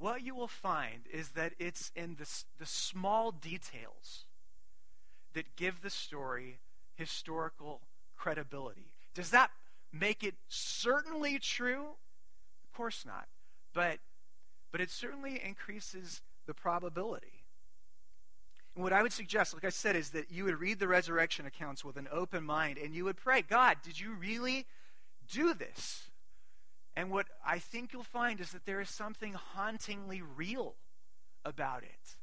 what 0.02 0.24
you 0.24 0.34
will 0.34 0.48
find 0.48 1.02
is 1.14 1.30
that 1.30 1.54
it's 1.60 1.92
in 1.96 2.16
the, 2.18 2.28
the 2.58 2.66
small 2.66 3.32
details 3.32 4.26
that 5.34 5.56
give 5.56 5.82
the 5.82 5.92
story 5.92 6.58
historical 6.96 7.82
credibility. 8.18 8.88
Does 9.14 9.30
that 9.30 9.52
make 9.94 10.24
it 10.24 10.34
certainly 10.50 11.38
true? 11.38 11.90
Of 12.64 12.76
course 12.76 13.06
not. 13.06 13.28
But, 13.74 14.00
but 14.72 14.82
it 14.82 14.90
certainly 14.90 15.40
increases 15.44 16.22
the 16.48 16.54
probability. 16.56 17.44
And 18.76 18.84
what 18.84 18.94
I 18.94 19.04
would 19.04 19.14
suggest, 19.14 19.54
like 19.54 19.66
I 19.66 19.70
said, 19.70 19.96
is 19.96 20.10
that 20.10 20.32
you 20.32 20.46
would 20.46 20.60
read 20.60 20.80
the 20.80 20.88
resurrection 20.88 21.46
accounts 21.46 21.86
with 21.86 21.96
an 21.98 22.08
open 22.12 22.44
mind 22.44 22.80
and 22.80 22.96
you 22.96 23.04
would 23.06 23.18
pray, 23.18 23.44
God, 23.44 23.78
did 23.84 24.00
you 24.00 24.14
really 24.14 24.66
do 25.32 25.54
this? 25.54 26.10
And 26.96 27.10
what 27.10 27.28
I 27.46 27.60
think 27.60 27.94
you'll 27.94 28.04
find 28.04 28.40
is 28.40 28.52
that 28.52 28.66
there 28.66 28.82
is 28.82 28.90
something 28.90 29.34
hauntingly 29.34 30.22
real 30.22 30.76
about 31.46 31.84
it. 31.84 32.18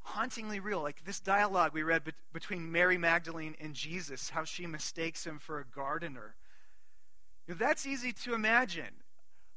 Hauntingly 0.00 0.58
real. 0.58 0.82
Like 0.82 1.04
this 1.04 1.20
dialogue 1.20 1.72
we 1.72 1.82
read 1.82 2.04
be- 2.04 2.12
between 2.32 2.72
Mary 2.72 2.98
Magdalene 2.98 3.54
and 3.60 3.74
Jesus, 3.74 4.30
how 4.30 4.44
she 4.44 4.66
mistakes 4.66 5.24
him 5.26 5.38
for 5.38 5.60
a 5.60 5.64
gardener. 5.64 6.34
You 7.46 7.54
know, 7.54 7.58
that's 7.58 7.86
easy 7.86 8.12
to 8.24 8.34
imagine 8.34 9.02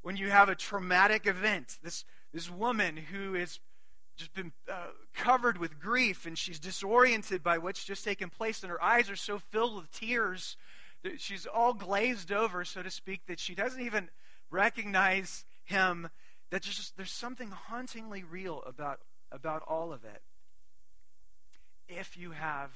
when 0.02 0.16
you 0.16 0.30
have 0.30 0.50
a 0.50 0.56
traumatic 0.56 1.26
event. 1.26 1.80
This, 1.84 2.06
this 2.34 2.50
woman 2.50 2.98
who 2.98 3.34
has 3.34 3.60
just 4.16 4.34
been 4.34 4.52
uh, 4.72 4.88
covered 5.16 5.58
with 5.58 5.80
grief 5.80 6.26
and 6.26 6.38
she's 6.38 6.60
disoriented 6.60 7.42
by 7.42 7.58
what's 7.58 7.84
just 7.84 8.04
taken 8.04 8.30
place, 8.30 8.62
and 8.62 8.70
her 8.70 8.84
eyes 8.84 9.10
are 9.10 9.16
so 9.16 9.40
filled 9.40 9.76
with 9.76 9.92
tears 9.92 10.56
she's 11.18 11.46
all 11.46 11.74
glazed 11.74 12.32
over, 12.32 12.64
so 12.66 12.82
to 12.84 12.92
speak, 12.92 13.22
that 13.28 13.40
she 13.40 13.56
doesn't 13.56 13.82
even 13.82 14.10
recognize 14.50 15.46
him. 15.64 16.10
That 16.50 16.64
just 16.64 16.98
there's 16.98 17.12
something 17.12 17.50
hauntingly 17.50 18.24
real 18.24 18.64
about 18.66 19.00
about 19.32 19.64
all 19.68 19.94
of 19.94 20.04
it. 20.04 20.22
If 21.88 22.18
you 22.18 22.32
have 22.32 22.72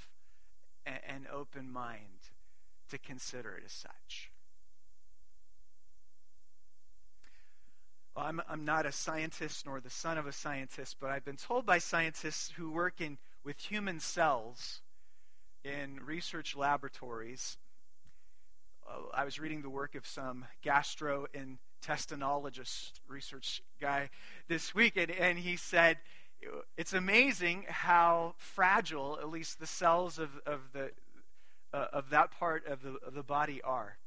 a, 0.86 0.89
an 1.10 1.27
open 1.32 1.72
mind 1.72 2.29
to 2.89 2.98
consider 2.98 3.55
it 3.55 3.63
as 3.65 3.72
such. 3.72 4.32
Well, 8.15 8.25
I'm, 8.25 8.41
I'm 8.48 8.63
not 8.63 8.86
a 8.86 8.91
scientist 8.91 9.65
nor 9.65 9.82
the 9.82 9.89
son 9.89 10.17
of 10.17 10.25
a 10.25 10.32
scientist, 10.32 10.98
but 11.01 11.10
I've 11.10 11.25
been 11.25 11.36
told 11.36 11.65
by 11.65 11.79
scientists 11.79 12.53
who 12.55 12.72
work 12.72 13.01
in, 13.01 13.17
with 13.44 13.60
human 13.60 14.00
cells 14.00 14.82
in 15.63 16.00
research 16.05 16.55
laboratories 16.55 17.58
I 19.13 19.25
was 19.25 19.39
reading 19.39 19.62
the 19.62 19.70
work 19.70 19.96
of 19.96 20.06
some 20.06 20.46
gastrointestinologist 20.63 22.92
research 23.08 23.63
guy 23.82 24.12
this 24.48 24.75
week, 24.75 24.96
and, 24.98 25.10
and 25.12 25.39
he 25.39 25.58
said 25.58 25.98
it's 26.77 26.94
amazing 26.94 27.65
how 27.68 28.36
fragile, 28.38 29.18
at 29.20 29.30
least 29.30 29.60
the 29.60 29.65
cells 29.65 30.20
of, 30.20 30.30
of, 30.46 30.60
the, 30.74 30.92
uh, 31.74 31.88
of 31.94 32.12
that 32.12 32.32
part 32.32 32.68
of 32.68 32.84
the, 32.84 32.98
of 33.06 33.13
the 33.13 33.24
body 33.24 33.62
are. 33.62 33.98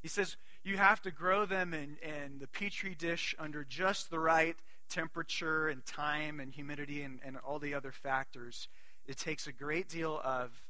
He 0.00 0.08
says 0.08 0.36
you 0.62 0.76
have 0.76 1.02
to 1.02 1.10
grow 1.10 1.46
them 1.46 1.74
in, 1.74 1.96
in 2.02 2.38
the 2.38 2.46
petri 2.46 2.94
dish 2.94 3.34
under 3.38 3.64
just 3.64 4.10
the 4.10 4.18
right 4.18 4.56
temperature 4.88 5.68
and 5.68 5.84
time 5.84 6.40
and 6.40 6.52
humidity 6.52 7.02
and, 7.02 7.20
and 7.24 7.36
all 7.38 7.58
the 7.58 7.74
other 7.74 7.92
factors. 7.92 8.68
It 9.06 9.18
takes 9.18 9.46
a 9.46 9.52
great 9.52 9.88
deal 9.88 10.20
of 10.24 10.62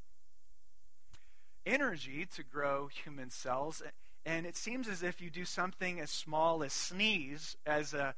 energy 1.66 2.26
to 2.34 2.42
grow 2.42 2.88
human 2.88 3.30
cells. 3.30 3.82
And 4.26 4.46
it 4.46 4.56
seems 4.56 4.88
as 4.88 5.02
if 5.02 5.20
you 5.20 5.30
do 5.30 5.44
something 5.44 6.00
as 6.00 6.10
small 6.10 6.62
as 6.62 6.72
sneeze 6.72 7.56
as 7.66 7.94
a, 7.94 8.14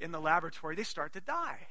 in 0.00 0.12
the 0.12 0.20
laboratory, 0.20 0.74
they 0.76 0.82
start 0.82 1.12
to 1.12 1.20
die. 1.20 1.66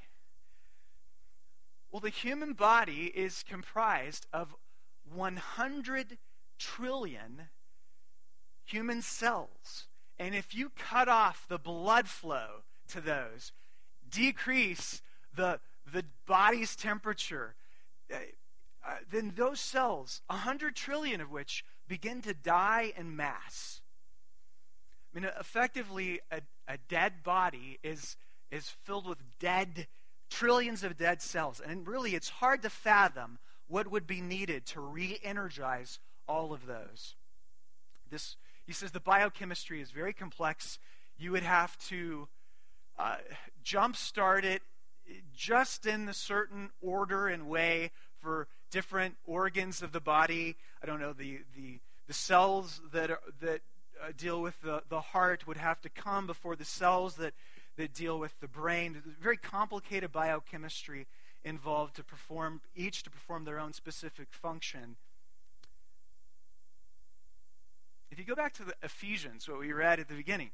Well, 1.91 2.01
the 2.01 2.09
human 2.09 2.53
body 2.53 3.11
is 3.15 3.43
comprised 3.47 4.27
of 4.33 4.55
100 5.13 6.17
trillion 6.59 7.49
human 8.65 9.01
cells. 9.01 9.87
And 10.19 10.35
if 10.35 10.53
you 10.53 10.71
cut 10.75 11.07
off 11.07 11.45
the 11.47 11.59
blood 11.59 12.07
flow 12.07 12.63
to 12.89 13.01
those, 13.01 13.51
decrease 14.09 15.01
the, 15.35 15.59
the 15.91 16.03
body's 16.25 16.75
temperature, 16.75 17.55
eh, 18.09 18.17
uh, 18.87 18.91
then 19.11 19.33
those 19.35 19.59
cells, 19.59 20.21
100 20.27 20.75
trillion 20.75 21.19
of 21.19 21.29
which, 21.29 21.65
begin 21.87 22.21
to 22.21 22.33
die 22.33 22.93
in 22.95 23.15
mass. 23.15 23.81
I 25.11 25.19
mean, 25.19 25.29
effectively, 25.39 26.21
a, 26.31 26.41
a 26.67 26.77
dead 26.87 27.23
body 27.23 27.79
is, 27.83 28.15
is 28.49 28.69
filled 28.69 29.07
with 29.07 29.17
dead, 29.39 29.87
trillions 30.29 30.83
of 30.83 30.95
dead 30.95 31.21
cells. 31.21 31.59
And 31.65 31.85
really, 31.85 32.15
it's 32.15 32.29
hard 32.29 32.61
to 32.61 32.69
fathom 32.69 33.39
what 33.67 33.91
would 33.91 34.07
be 34.07 34.21
needed 34.21 34.65
to 34.67 34.79
re 34.79 35.19
energize 35.21 35.99
all 36.27 36.53
of 36.53 36.65
those. 36.65 37.15
This, 38.09 38.37
he 38.65 38.71
says 38.71 38.91
the 38.91 39.01
biochemistry 39.01 39.81
is 39.81 39.91
very 39.91 40.13
complex. 40.13 40.79
You 41.17 41.31
would 41.33 41.43
have 41.43 41.77
to 41.87 42.29
uh, 42.97 43.17
jumpstart 43.65 44.43
it 44.43 44.61
just 45.35 45.85
in 45.85 46.05
the 46.05 46.13
certain 46.13 46.69
order 46.81 47.27
and 47.27 47.47
way 47.47 47.91
for 48.19 48.47
different 48.69 49.15
organs 49.25 49.81
of 49.81 49.91
the 49.91 49.99
body. 49.99 50.55
I 50.81 50.85
don't 50.85 50.99
know, 50.99 51.13
the, 51.13 51.39
the, 51.55 51.79
the 52.07 52.13
cells 52.13 52.81
that, 52.91 53.09
are, 53.11 53.19
that 53.41 53.61
uh, 54.03 54.11
deal 54.17 54.41
with 54.41 54.59
the, 54.61 54.83
the 54.89 55.01
heart 55.01 55.47
would 55.47 55.57
have 55.57 55.81
to 55.81 55.89
come 55.89 56.27
before 56.27 56.55
the 56.55 56.65
cells 56.65 57.15
that, 57.15 57.33
that 57.77 57.93
deal 57.93 58.19
with 58.19 58.39
the 58.39 58.47
brain. 58.47 58.93
There's 58.93 59.15
very 59.21 59.37
complicated 59.37 60.11
biochemistry 60.11 61.07
involved 61.43 61.95
to 61.95 62.03
perform, 62.03 62.61
each 62.75 63.03
to 63.03 63.09
perform 63.09 63.45
their 63.45 63.59
own 63.59 63.73
specific 63.73 64.27
function. 64.31 64.97
If 68.11 68.19
you 68.19 68.25
go 68.25 68.35
back 68.35 68.53
to 68.55 68.63
the 68.63 68.73
Ephesians, 68.83 69.47
what 69.47 69.59
we 69.59 69.71
read 69.71 69.99
at 69.99 70.07
the 70.07 70.15
beginning, 70.15 70.51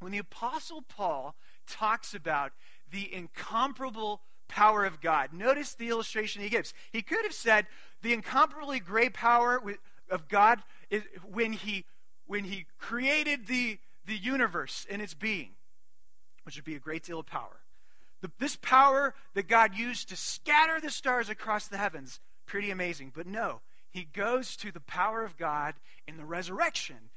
when 0.00 0.12
the 0.12 0.18
Apostle 0.18 0.82
Paul 0.82 1.34
talks 1.66 2.14
about 2.14 2.52
the 2.90 3.12
incomparable 3.12 4.20
power 4.48 4.84
of 4.84 5.00
God. 5.00 5.32
Notice 5.32 5.74
the 5.74 5.88
illustration 5.88 6.42
he 6.42 6.48
gives. 6.48 6.74
He 6.92 7.02
could 7.02 7.24
have 7.24 7.34
said 7.34 7.66
the 8.02 8.12
incomparably 8.12 8.80
great 8.80 9.14
power 9.14 9.62
of 10.10 10.28
God 10.28 10.62
is 10.90 11.02
when 11.30 11.52
he 11.52 11.84
when 12.26 12.44
he 12.44 12.66
created 12.78 13.46
the 13.46 13.78
the 14.06 14.16
universe 14.16 14.86
in 14.88 15.00
its 15.00 15.14
being. 15.14 15.50
which 16.44 16.56
would 16.56 16.64
be 16.64 16.76
a 16.76 16.80
great 16.80 17.02
deal 17.02 17.18
of 17.20 17.26
power. 17.26 17.60
The, 18.20 18.30
this 18.38 18.56
power 18.56 19.14
that 19.34 19.48
God 19.48 19.76
used 19.76 20.08
to 20.10 20.16
scatter 20.16 20.80
the 20.80 20.90
stars 20.90 21.28
across 21.28 21.66
the 21.66 21.76
heavens, 21.76 22.20
pretty 22.46 22.70
amazing. 22.70 23.12
But 23.14 23.26
no, 23.26 23.60
he 23.90 24.04
goes 24.04 24.56
to 24.56 24.70
the 24.70 24.80
power 24.80 25.24
of 25.24 25.36
God 25.36 25.74
in 26.06 26.16
the 26.16 26.24
resurrection. 26.24 27.10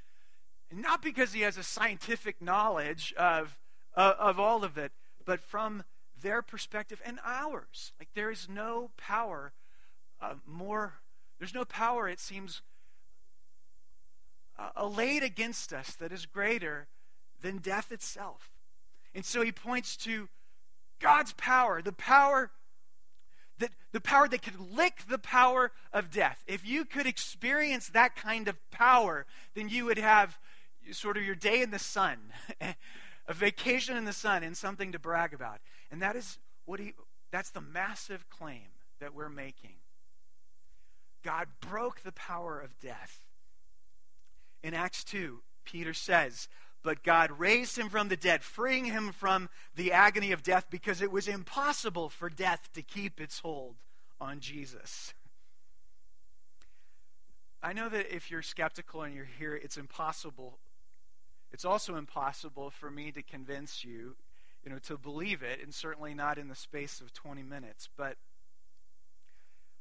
And 0.69 0.81
not 0.81 1.01
because 1.01 1.33
he 1.33 1.41
has 1.41 1.57
a 1.57 1.63
scientific 1.63 2.41
knowledge 2.41 3.13
of, 3.17 3.57
uh, 3.95 4.13
of 4.19 4.39
all 4.39 4.63
of 4.63 4.77
it, 4.77 4.91
but 5.25 5.39
from 5.39 5.83
their 6.21 6.41
perspective 6.41 7.01
and 7.05 7.19
ours. 7.23 7.91
Like 7.99 8.09
there 8.13 8.31
is 8.31 8.47
no 8.49 8.91
power 8.97 9.53
uh, 10.21 10.35
more, 10.45 10.93
there's 11.39 11.53
no 11.53 11.65
power, 11.65 12.07
it 12.07 12.19
seems, 12.19 12.61
uh, 14.57 14.87
laid 14.87 15.23
against 15.23 15.73
us 15.73 15.93
that 15.95 16.11
is 16.11 16.25
greater 16.25 16.87
than 17.41 17.57
death 17.57 17.91
itself. 17.91 18.49
And 19.13 19.23
so 19.23 19.41
he 19.41 19.51
points 19.51 19.95
to 19.97 20.29
God's 20.99 21.33
power, 21.33 21.81
the 21.81 21.91
power 21.91 22.51
that 23.59 23.71
the 23.91 24.01
power 24.01 24.27
that 24.27 24.43
could 24.43 24.59
lick 24.59 25.03
the 25.09 25.17
power 25.17 25.71
of 25.91 26.11
death. 26.11 26.43
If 26.45 26.65
you 26.65 26.85
could 26.85 27.07
experience 27.07 27.89
that 27.89 28.15
kind 28.15 28.47
of 28.47 28.55
power, 28.69 29.25
then 29.55 29.69
you 29.69 29.85
would 29.85 29.97
have 29.97 30.37
sort 30.91 31.17
of 31.17 31.23
your 31.23 31.35
day 31.35 31.61
in 31.61 31.71
the 31.71 31.79
sun, 31.79 32.17
a 32.61 33.33
vacation 33.33 33.97
in 33.97 34.05
the 34.05 34.13
sun, 34.13 34.43
and 34.43 34.55
something 34.55 34.91
to 34.91 34.99
brag 34.99 35.33
about. 35.33 35.59
And 35.91 36.01
that 36.01 36.15
is 36.15 36.37
what 36.65 36.79
he 36.79 36.93
that's 37.31 37.51
the 37.51 37.61
massive 37.61 38.29
claim 38.29 38.69
that 38.99 39.13
we're 39.13 39.29
making. 39.29 39.75
God 41.23 41.47
broke 41.59 42.01
the 42.01 42.11
power 42.11 42.59
of 42.59 42.79
death. 42.79 43.19
In 44.63 44.73
Acts 44.73 45.03
2, 45.03 45.41
Peter 45.65 45.93
says, 45.93 46.47
but 46.83 47.03
God 47.03 47.31
raised 47.37 47.77
him 47.77 47.89
from 47.89 48.07
the 48.07 48.15
dead, 48.15 48.43
freeing 48.43 48.85
him 48.85 49.11
from 49.11 49.49
the 49.75 49.91
agony 49.91 50.31
of 50.31 50.41
death 50.41 50.67
because 50.69 51.01
it 51.01 51.11
was 51.11 51.27
impossible 51.27 52.07
for 52.07 52.29
death 52.29 52.69
to 52.73 52.81
keep 52.81 53.19
its 53.19 53.39
hold 53.39 53.75
on 54.21 54.39
Jesus. 54.39 55.13
I 57.61 57.73
know 57.73 57.89
that 57.89 58.15
if 58.15 58.31
you're 58.31 58.41
skeptical 58.41 59.01
and 59.01 59.13
you're 59.13 59.27
here, 59.37 59.55
it's 59.55 59.77
impossible. 59.77 60.59
It's 61.51 61.65
also 61.65 61.95
impossible 61.95 62.69
for 62.69 62.89
me 62.89 63.11
to 63.11 63.21
convince 63.21 63.83
you, 63.83 64.15
you 64.67 64.73
know, 64.73 64.79
to 64.79 64.97
believe 64.97 65.43
it, 65.43 65.63
and 65.63 65.73
certainly 65.73 66.13
not 66.13 66.37
in 66.37 66.49
the 66.49 66.55
space 66.55 66.99
of 66.99 67.13
20 67.13 67.41
minutes. 67.41 67.87
But 67.95 68.17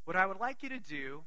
what 0.04 0.14
I 0.14 0.26
would 0.26 0.38
like 0.38 0.62
you 0.62 0.68
to 0.68 0.78
do 0.78 1.24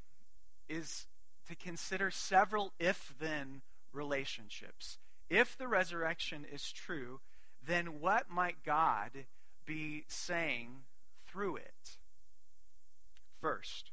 is 0.70 1.08
to 1.50 1.58
consider 1.58 2.10
several 2.10 2.72
if 2.80 3.13
then 3.20 3.60
relationships 3.92 4.98
if 5.30 5.58
the 5.58 5.68
resurrection 5.68 6.46
is 6.50 6.72
true, 6.72 7.20
then 7.68 8.00
what 8.00 8.30
might 8.30 8.63
God 8.63 9.25
be 9.66 10.06
saying 10.08 10.84
through 11.28 11.58
it? 11.58 11.98
First, 13.42 13.92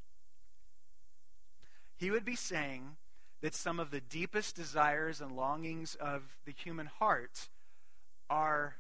he 1.96 2.12
would 2.12 2.24
be 2.24 2.36
saying 2.36 2.96
that 3.40 3.52
some 3.52 3.80
of 3.80 3.90
the 3.90 4.00
deepest 4.00 4.54
desires 4.54 5.20
and 5.20 5.34
longings 5.34 5.96
of 5.96 6.22
the 6.44 6.52
human 6.52 6.86
heart 6.86 7.48
are 8.30 8.76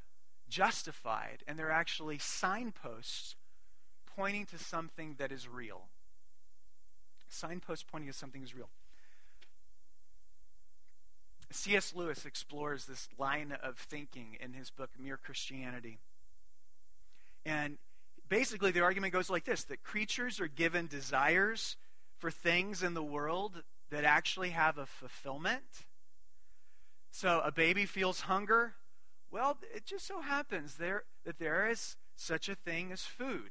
justified, 0.48 1.42
and 1.46 1.58
they're 1.58 1.70
actually 1.70 2.18
signposts 2.18 3.36
pointing 4.16 4.46
to 4.46 4.58
something 4.58 5.16
that 5.18 5.32
is 5.32 5.48
real. 5.48 5.86
Signposts 7.28 7.84
pointing 7.90 8.10
to 8.10 8.16
something 8.16 8.42
is 8.42 8.54
real. 8.54 8.70
C.S. 11.50 11.94
Lewis 11.94 12.26
explores 12.26 12.86
this 12.86 13.08
line 13.18 13.56
of 13.62 13.78
thinking 13.78 14.36
in 14.40 14.52
his 14.52 14.70
book, 14.70 14.90
Mere 14.98 15.16
Christianity. 15.16 15.98
And 17.44 17.78
basically, 18.28 18.72
the 18.72 18.80
argument 18.80 19.12
goes 19.12 19.30
like 19.30 19.44
this 19.44 19.64
that 19.64 19.82
creatures 19.82 20.40
are 20.40 20.48
given 20.48 20.86
desires 20.86 21.76
for 22.18 22.30
things 22.30 22.82
in 22.82 22.94
the 22.94 23.02
world 23.02 23.62
that 23.90 24.04
actually 24.04 24.50
have 24.50 24.78
a 24.78 24.86
fulfillment. 24.86 25.84
So 27.10 27.40
a 27.44 27.52
baby 27.52 27.86
feels 27.86 28.22
hunger. 28.22 28.74
Well, 29.36 29.58
it 29.74 29.84
just 29.84 30.06
so 30.06 30.22
happens 30.22 30.76
there 30.76 31.04
that 31.26 31.38
there 31.38 31.68
is 31.68 31.96
such 32.16 32.48
a 32.48 32.54
thing 32.54 32.90
as 32.90 33.02
food. 33.02 33.50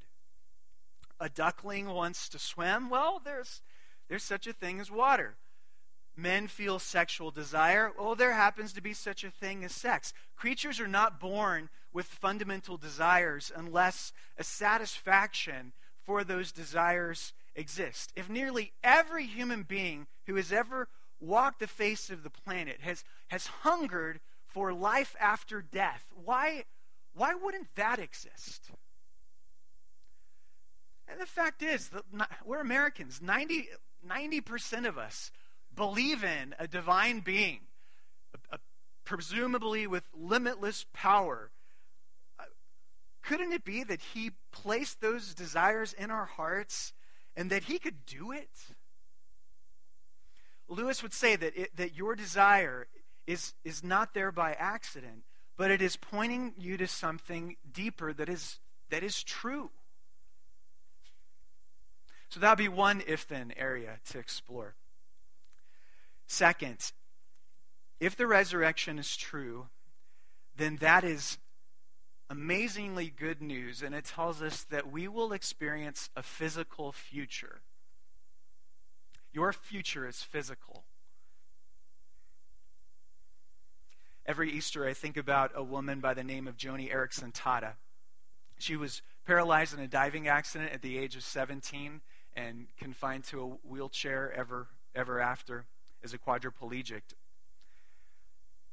A 1.19 1.29
duckling 1.29 1.85
wants 1.85 2.27
to 2.29 2.39
swim. 2.39 2.89
Well, 2.89 3.21
there's 3.23 3.61
there's 4.09 4.23
such 4.23 4.47
a 4.47 4.53
thing 4.53 4.79
as 4.79 4.89
water 4.89 5.35
men 6.17 6.47
feel 6.47 6.79
sexual 6.79 7.29
desire, 7.29 7.91
well, 7.99 8.15
there 8.15 8.33
happens 8.33 8.73
to 8.73 8.81
be 8.81 8.93
such 8.93 9.23
a 9.23 9.29
thing 9.29 9.63
as 9.63 9.73
sex. 9.73 10.13
Creatures 10.35 10.79
are 10.79 10.87
not 10.87 11.19
born 11.19 11.69
with 11.93 12.05
fundamental 12.05 12.77
desires 12.77 13.51
unless 13.55 14.13
a 14.37 14.43
satisfaction 14.43 15.73
for 16.03 16.23
those 16.23 16.51
desires 16.51 17.33
exists. 17.55 18.11
If 18.15 18.29
nearly 18.29 18.71
every 18.83 19.25
human 19.25 19.63
being 19.63 20.07
who 20.25 20.35
has 20.35 20.51
ever 20.51 20.87
walked 21.19 21.59
the 21.59 21.67
face 21.67 22.09
of 22.09 22.23
the 22.23 22.29
planet 22.29 22.79
has, 22.81 23.03
has 23.27 23.47
hungered 23.47 24.19
for 24.55 24.73
life 24.73 25.17
after 25.19 25.61
death, 25.61 26.05
why, 26.23 26.63
why 27.13 27.33
wouldn't 27.33 27.67
that 27.75 27.99
exist? 27.99 28.71
And 31.09 31.19
the 31.19 31.25
fact 31.25 31.61
is, 31.61 31.89
that 31.89 32.03
we're 32.45 32.61
Americans. 32.61 33.21
90, 33.21 33.67
90% 34.09 34.87
of 34.87 34.97
us 34.97 35.29
believe 35.75 36.23
in 36.23 36.55
a 36.57 36.69
divine 36.69 37.19
being, 37.19 37.59
a, 38.33 38.55
a, 38.55 38.59
presumably 39.03 39.87
with 39.87 40.03
limitless 40.13 40.85
power, 40.93 41.51
uh, 42.39 42.43
couldn't 43.21 43.51
it 43.51 43.65
be 43.65 43.83
that 43.83 43.99
he 44.13 44.31
placed 44.53 45.01
those 45.01 45.33
desires 45.33 45.91
in 45.91 46.09
our 46.09 46.25
hearts 46.25 46.93
and 47.35 47.49
that 47.49 47.65
he 47.65 47.77
could 47.77 48.05
do 48.05 48.31
it? 48.31 48.51
Lewis 50.69 51.03
would 51.03 51.13
say 51.13 51.35
that, 51.35 51.57
it, 51.57 51.75
that 51.75 51.93
your 51.93 52.15
desire 52.15 52.87
is, 53.27 53.53
is 53.63 53.83
not 53.83 54.13
there 54.13 54.31
by 54.31 54.53
accident, 54.53 55.23
but 55.57 55.71
it 55.71 55.81
is 55.81 55.95
pointing 55.95 56.53
you 56.57 56.77
to 56.77 56.87
something 56.87 57.55
deeper 57.71 58.13
that 58.13 58.29
is, 58.29 58.59
that 58.89 59.03
is 59.03 59.23
true. 59.23 59.71
So 62.29 62.39
that 62.39 62.49
would 62.49 62.63
be 62.63 62.67
one 62.67 63.01
if 63.07 63.27
then 63.27 63.53
area 63.55 63.99
to 64.11 64.19
explore. 64.19 64.75
Second, 66.27 66.91
if 67.99 68.15
the 68.15 68.27
resurrection 68.27 68.99
is 68.99 69.15
true, 69.15 69.67
then 70.57 70.77
that 70.77 71.03
is 71.03 71.37
amazingly 72.29 73.13
good 73.15 73.41
news, 73.41 73.81
and 73.81 73.93
it 73.93 74.05
tells 74.05 74.41
us 74.41 74.63
that 74.63 74.91
we 74.91 75.07
will 75.07 75.31
experience 75.31 76.09
a 76.15 76.23
physical 76.23 76.91
future. 76.91 77.61
Your 79.31 79.53
future 79.53 80.07
is 80.07 80.23
physical. 80.23 80.83
Every 84.27 84.51
Easter, 84.51 84.87
I 84.87 84.93
think 84.93 85.17
about 85.17 85.51
a 85.53 85.61
woman 85.61 85.99
by 85.99 86.15
the 86.15 86.23
name 86.23 86.47
of 86.47 86.57
Joni 86.57 86.91
Eareckson 86.91 87.31
Tada. 87.31 87.73
She 88.57 88.75
was 88.75 89.03
paralyzed 89.25 89.73
in 89.73 89.79
a 89.79 89.87
diving 89.87 90.27
accident 90.27 90.71
at 90.71 90.81
the 90.81 90.97
age 90.97 91.15
of 91.15 91.23
17 91.23 92.01
and 92.35 92.67
confined 92.79 93.23
to 93.25 93.41
a 93.41 93.45
wheelchair 93.67 94.33
ever, 94.33 94.67
ever 94.95 95.19
after 95.19 95.65
as 96.03 96.13
a 96.13 96.17
quadriplegic. 96.17 97.01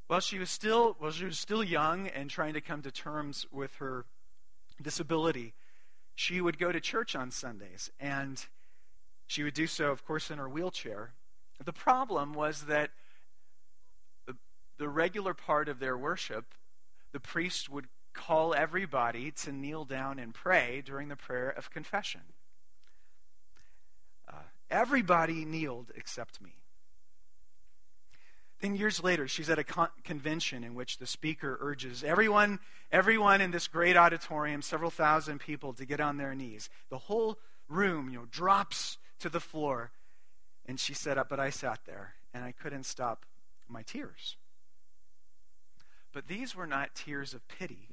Well, 0.09 0.21
she 0.21 0.39
was 0.39 0.51
still 0.51 0.97
well, 1.01 1.11
she 1.11 1.25
was 1.25 1.39
still 1.39 1.63
young 1.63 2.09
and 2.09 2.29
trying 2.29 2.55
to 2.55 2.61
come 2.61 2.83
to 2.83 2.91
terms 2.91 3.47
with 3.51 3.75
her 3.77 4.05
disability. 4.81 5.55
She 6.15 6.41
would 6.41 6.59
go 6.59 6.73
to 6.73 6.81
church 6.81 7.15
on 7.15 7.31
Sundays, 7.31 7.91
and 7.99 8.45
she 9.27 9.43
would 9.43 9.55
do 9.55 9.67
so, 9.67 9.91
of 9.91 10.05
course, 10.05 10.31
in 10.31 10.39
her 10.39 10.49
wheelchair. 10.49 11.13
The 11.63 11.73
problem 11.73 12.35
was 12.35 12.65
that 12.65 12.91
the 14.79 14.89
regular 14.89 15.35
part 15.35 15.69
of 15.69 15.79
their 15.79 15.97
worship, 15.97 16.55
the 17.13 17.21
priest 17.21 17.69
would 17.69 17.89
call 18.13 18.55
everybody 18.55 19.31
to 19.31 19.53
kneel 19.53 19.85
down 19.85 20.19
and 20.19 20.35
pray 20.35 20.83
during 20.85 21.09
the 21.09 21.17
prayer 21.17 21.49
of 21.49 21.71
confession. 21.71 22.21
Uh, 24.29 24.43
everybody 24.71 25.45
kneeled 25.45 25.91
except 25.95 26.41
me. 26.41 26.53
Then 28.61 28.77
years 28.77 29.03
later, 29.03 29.27
she's 29.27 29.51
at 29.51 29.59
a 29.59 29.65
con- 29.65 29.89
convention 30.05 30.63
in 30.63 30.75
which 30.75 30.99
the 30.99 31.07
speaker 31.07 31.59
urges 31.61 32.05
everyone, 32.05 32.61
everyone 32.93 33.41
in 33.41 33.51
this 33.51 33.67
great 33.67 33.97
auditorium, 33.97 34.63
several 34.63 34.91
thousand 34.91 35.41
people, 35.41 35.73
to 35.75 35.85
get 35.85 36.01
on 36.01 36.17
their 36.17 36.35
knees. 36.35 36.71
The 36.89 36.99
whole 36.99 37.39
room, 37.69 38.09
you 38.09 38.21
know, 38.21 38.27
drops 38.31 38.99
to 39.19 39.29
the 39.29 39.41
floor. 39.41 39.91
And 40.65 40.79
she 40.79 40.95
said, 40.95 41.19
up, 41.19 41.29
But 41.29 41.41
I 41.41 41.51
sat 41.51 41.81
there 41.87 42.15
and 42.33 42.45
I 42.45 42.53
couldn't 42.53 42.85
stop 42.85 43.27
my 43.69 43.83
tears. 43.83 44.37
But 46.13 46.29
these 46.29 46.55
were 46.55 46.67
not 46.67 46.95
tears 46.95 47.35
of 47.35 47.47
pity. 47.49 47.89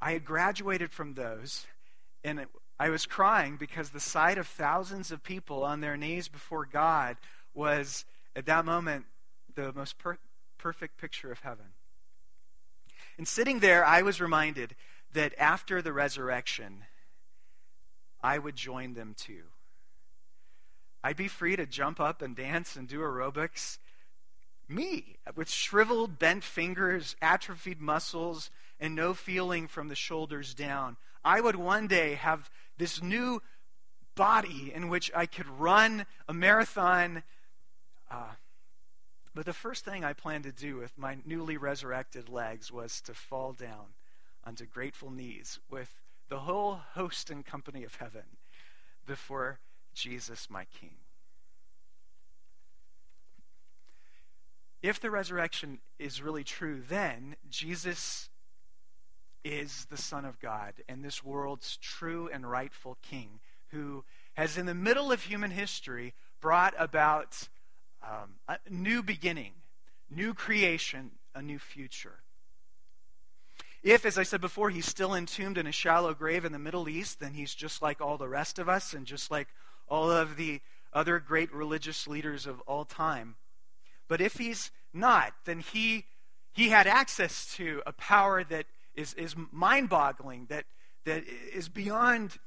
I 0.00 0.12
had 0.12 0.24
graduated 0.24 0.90
from 0.90 1.14
those, 1.14 1.66
and 2.24 2.40
it, 2.40 2.48
I 2.78 2.90
was 2.90 3.06
crying 3.06 3.56
because 3.56 3.90
the 3.90 4.00
sight 4.00 4.38
of 4.38 4.46
thousands 4.46 5.10
of 5.10 5.22
people 5.22 5.64
on 5.64 5.80
their 5.80 5.96
knees 5.96 6.28
before 6.28 6.66
God 6.66 7.16
was 7.54 8.04
at 8.34 8.46
that 8.46 8.64
moment, 8.64 9.06
the 9.54 9.72
most 9.72 9.98
per- 9.98 10.18
perfect 10.58 10.98
picture 10.98 11.32
of 11.32 11.40
heaven. 11.40 11.66
And 13.16 13.26
sitting 13.26 13.60
there, 13.60 13.84
I 13.84 14.02
was 14.02 14.20
reminded 14.20 14.76
that 15.14 15.32
after 15.38 15.80
the 15.80 15.92
resurrection, 15.92 16.84
I 18.22 18.38
would 18.38 18.56
join 18.56 18.92
them 18.94 19.14
too. 19.16 19.44
I'd 21.02 21.16
be 21.16 21.28
free 21.28 21.56
to 21.56 21.66
jump 21.66 22.00
up 22.00 22.20
and 22.20 22.36
dance 22.36 22.76
and 22.76 22.86
do 22.88 22.98
aerobics. 22.98 23.78
Me, 24.68 25.16
with 25.34 25.48
shriveled, 25.48 26.18
bent 26.18 26.42
fingers, 26.42 27.14
atrophied 27.22 27.80
muscles, 27.80 28.50
and 28.80 28.94
no 28.94 29.14
feeling 29.14 29.68
from 29.68 29.88
the 29.88 29.94
shoulders 29.94 30.54
down. 30.54 30.96
I 31.24 31.40
would 31.40 31.56
one 31.56 31.86
day 31.86 32.14
have 32.14 32.50
this 32.78 33.02
new 33.02 33.42
body 34.14 34.72
in 34.74 34.88
which 34.88 35.10
I 35.14 35.26
could 35.26 35.48
run 35.48 36.06
a 36.28 36.34
marathon. 36.34 37.22
Uh, 38.10 38.32
but 39.34 39.44
the 39.44 39.52
first 39.52 39.84
thing 39.84 40.04
I 40.04 40.14
planned 40.14 40.44
to 40.44 40.52
do 40.52 40.76
with 40.76 40.96
my 40.96 41.18
newly 41.24 41.56
resurrected 41.56 42.28
legs 42.28 42.72
was 42.72 43.00
to 43.02 43.14
fall 43.14 43.52
down 43.52 43.94
onto 44.44 44.66
grateful 44.66 45.10
knees 45.10 45.58
with 45.70 45.92
the 46.28 46.40
whole 46.40 46.80
host 46.94 47.30
and 47.30 47.44
company 47.44 47.84
of 47.84 47.96
heaven 47.96 48.22
before 49.06 49.60
Jesus, 49.94 50.48
my 50.50 50.64
King. 50.80 50.94
If 54.82 55.00
the 55.00 55.10
resurrection 55.10 55.78
is 55.98 56.22
really 56.22 56.44
true, 56.44 56.82
then 56.88 57.36
Jesus 57.48 58.28
is 59.44 59.86
the 59.90 59.96
Son 59.96 60.24
of 60.24 60.40
God 60.40 60.74
and 60.88 61.04
this 61.04 61.24
world's 61.24 61.76
true 61.76 62.28
and 62.32 62.50
rightful 62.50 62.98
King 63.02 63.40
who 63.68 64.04
has, 64.34 64.58
in 64.58 64.66
the 64.66 64.74
middle 64.74 65.12
of 65.12 65.22
human 65.22 65.50
history, 65.50 66.14
brought 66.40 66.74
about 66.78 67.48
um, 68.02 68.34
a 68.48 68.58
new 68.68 69.02
beginning, 69.02 69.52
new 70.10 70.34
creation, 70.34 71.12
a 71.34 71.42
new 71.42 71.58
future. 71.58 72.20
If, 73.82 74.04
as 74.04 74.18
I 74.18 74.24
said 74.24 74.40
before, 74.40 74.70
he's 74.70 74.86
still 74.86 75.14
entombed 75.14 75.58
in 75.58 75.66
a 75.66 75.72
shallow 75.72 76.12
grave 76.12 76.44
in 76.44 76.52
the 76.52 76.58
Middle 76.58 76.88
East, 76.88 77.20
then 77.20 77.34
he's 77.34 77.54
just 77.54 77.80
like 77.80 78.00
all 78.00 78.18
the 78.18 78.28
rest 78.28 78.58
of 78.58 78.68
us 78.68 78.92
and 78.92 79.06
just 79.06 79.30
like 79.30 79.48
all 79.88 80.10
of 80.10 80.36
the 80.36 80.60
other 80.92 81.20
great 81.20 81.52
religious 81.52 82.08
leaders 82.08 82.46
of 82.46 82.60
all 82.62 82.84
time. 82.84 83.36
But 84.08 84.20
if 84.20 84.34
he's 84.34 84.70
not, 84.92 85.32
then 85.44 85.60
he, 85.60 86.04
he 86.52 86.70
had 86.70 86.86
access 86.86 87.52
to 87.56 87.82
a 87.86 87.92
power 87.92 88.44
that 88.44 88.66
is, 88.94 89.14
is 89.14 89.34
mind 89.52 89.88
boggling, 89.88 90.46
that, 90.48 90.64
that 91.04 91.24
is 91.52 91.68
beyond. 91.68 92.38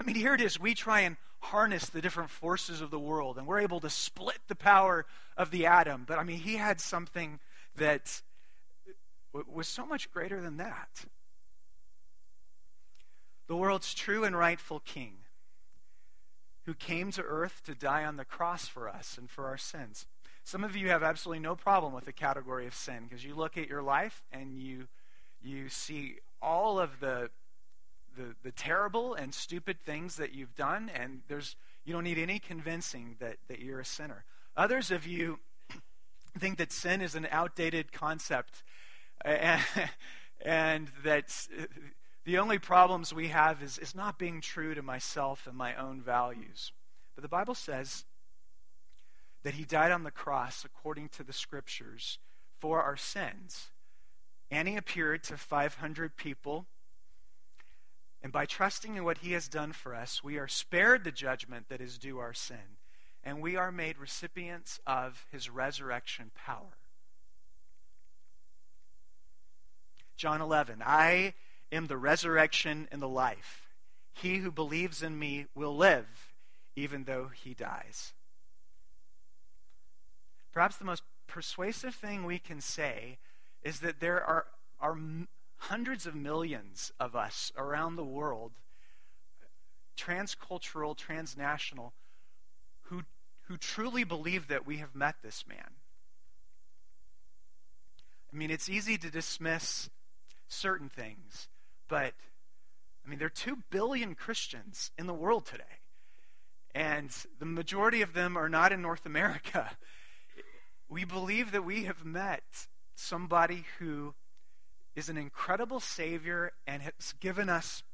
I 0.00 0.04
mean, 0.04 0.16
here 0.16 0.34
it 0.34 0.40
is. 0.40 0.60
We 0.60 0.74
try 0.74 1.00
and 1.00 1.16
harness 1.40 1.86
the 1.86 2.02
different 2.02 2.30
forces 2.30 2.80
of 2.80 2.90
the 2.90 2.98
world, 2.98 3.38
and 3.38 3.46
we're 3.46 3.60
able 3.60 3.80
to 3.80 3.90
split 3.90 4.38
the 4.48 4.54
power 4.54 5.06
of 5.36 5.50
the 5.50 5.66
atom. 5.66 6.04
But 6.06 6.18
I 6.18 6.24
mean, 6.24 6.38
he 6.38 6.56
had 6.56 6.80
something 6.80 7.40
that 7.76 8.20
was 9.32 9.68
so 9.68 9.86
much 9.86 10.10
greater 10.10 10.40
than 10.40 10.58
that. 10.58 11.06
The 13.46 13.56
world's 13.56 13.94
true 13.94 14.24
and 14.24 14.36
rightful 14.36 14.80
king 14.80 15.18
who 16.66 16.74
came 16.74 17.10
to 17.12 17.22
earth 17.22 17.62
to 17.64 17.74
die 17.74 18.04
on 18.04 18.16
the 18.16 18.24
cross 18.24 18.66
for 18.66 18.88
us 18.88 19.16
and 19.18 19.30
for 19.30 19.46
our 19.46 19.56
sins. 19.56 20.06
Some 20.44 20.64
of 20.64 20.74
you 20.74 20.88
have 20.88 21.02
absolutely 21.02 21.40
no 21.40 21.54
problem 21.54 21.92
with 21.92 22.04
the 22.04 22.12
category 22.12 22.66
of 22.66 22.74
sin 22.74 23.04
because 23.08 23.24
you 23.24 23.34
look 23.34 23.56
at 23.56 23.68
your 23.68 23.82
life 23.82 24.22
and 24.32 24.58
you 24.58 24.88
you 25.42 25.68
see 25.68 26.16
all 26.42 26.78
of 26.78 27.00
the, 27.00 27.30
the 28.16 28.34
the 28.42 28.50
terrible 28.50 29.14
and 29.14 29.32
stupid 29.32 29.80
things 29.80 30.16
that 30.16 30.34
you've 30.34 30.54
done 30.54 30.90
and 30.94 31.20
there's 31.28 31.56
you 31.84 31.92
don't 31.92 32.04
need 32.04 32.18
any 32.18 32.38
convincing 32.38 33.16
that, 33.20 33.36
that 33.48 33.60
you're 33.60 33.80
a 33.80 33.84
sinner. 33.84 34.24
Others 34.56 34.90
of 34.90 35.06
you 35.06 35.38
think 36.38 36.58
that 36.58 36.72
sin 36.72 37.00
is 37.00 37.14
an 37.14 37.26
outdated 37.30 37.92
concept 37.92 38.62
and, 39.24 39.62
and 40.44 40.88
that 41.02 41.48
the 42.24 42.38
only 42.38 42.58
problems 42.58 43.12
we 43.12 43.28
have 43.28 43.62
is, 43.62 43.78
is 43.78 43.94
not 43.94 44.18
being 44.18 44.40
true 44.40 44.74
to 44.74 44.82
myself 44.82 45.46
and 45.46 45.56
my 45.56 45.74
own 45.74 46.00
values. 46.00 46.72
But 47.14 47.22
the 47.22 47.28
Bible 47.28 47.54
says 47.54 48.04
that 49.42 49.54
he 49.54 49.64
died 49.64 49.92
on 49.92 50.04
the 50.04 50.10
cross 50.10 50.64
according 50.64 51.08
to 51.10 51.22
the 51.22 51.32
scriptures 51.32 52.18
for 52.58 52.82
our 52.82 52.96
sins. 52.96 53.68
And 54.50 54.68
he 54.68 54.76
appeared 54.76 55.22
to 55.24 55.36
500 55.36 56.16
people. 56.16 56.66
And 58.22 58.32
by 58.32 58.44
trusting 58.44 58.96
in 58.96 59.04
what 59.04 59.18
he 59.18 59.32
has 59.32 59.48
done 59.48 59.72
for 59.72 59.94
us, 59.94 60.22
we 60.22 60.36
are 60.36 60.48
spared 60.48 61.04
the 61.04 61.12
judgment 61.12 61.66
that 61.68 61.80
is 61.80 61.98
due 61.98 62.18
our 62.18 62.34
sin. 62.34 62.76
And 63.24 63.40
we 63.40 63.56
are 63.56 63.72
made 63.72 63.98
recipients 63.98 64.80
of 64.86 65.24
his 65.30 65.48
resurrection 65.48 66.30
power. 66.34 66.76
John 70.16 70.42
11, 70.42 70.82
I 70.84 71.32
am 71.72 71.86
the 71.86 71.96
resurrection 71.96 72.88
and 72.92 73.00
the 73.00 73.08
life. 73.08 73.68
He 74.12 74.38
who 74.38 74.50
believes 74.50 75.02
in 75.02 75.18
me 75.18 75.46
will 75.54 75.74
live, 75.74 76.34
even 76.76 77.04
though 77.04 77.30
he 77.32 77.54
dies. 77.54 78.12
Perhaps 80.52 80.76
the 80.76 80.84
most 80.84 81.02
persuasive 81.26 81.94
thing 81.94 82.24
we 82.24 82.38
can 82.38 82.60
say 82.60 83.18
is 83.62 83.80
that 83.80 84.00
there 84.00 84.22
are, 84.22 84.46
are 84.80 84.98
hundreds 85.56 86.06
of 86.06 86.14
millions 86.14 86.90
of 86.98 87.14
us 87.14 87.52
around 87.56 87.96
the 87.96 88.04
world, 88.04 88.52
transcultural, 89.96 90.96
transnational, 90.96 91.92
who, 92.82 93.02
who 93.42 93.56
truly 93.56 94.02
believe 94.04 94.48
that 94.48 94.66
we 94.66 94.78
have 94.78 94.94
met 94.94 95.16
this 95.22 95.44
man. 95.46 95.74
I 98.32 98.36
mean, 98.36 98.50
it's 98.50 98.68
easy 98.68 98.96
to 98.98 99.10
dismiss 99.10 99.90
certain 100.48 100.88
things, 100.88 101.48
but 101.88 102.14
I 103.04 103.08
mean, 103.08 103.18
there 103.18 103.26
are 103.26 103.30
2 103.30 103.58
billion 103.70 104.14
Christians 104.14 104.90
in 104.98 105.06
the 105.06 105.14
world 105.14 105.46
today. 105.46 105.64
And 106.74 107.10
the 107.38 107.46
majority 107.46 108.02
of 108.02 108.12
them 108.12 108.36
are 108.36 108.48
not 108.48 108.72
in 108.72 108.80
North 108.82 109.06
America. 109.06 109.70
We 110.90 111.04
believe 111.04 111.52
that 111.52 111.64
we 111.64 111.84
have 111.84 112.04
met 112.04 112.66
somebody 112.96 113.64
who 113.78 114.14
is 114.96 115.08
an 115.08 115.16
incredible 115.16 115.78
Savior 115.78 116.52
and 116.66 116.82
has 116.82 117.14
given 117.20 117.48
us 117.48 117.84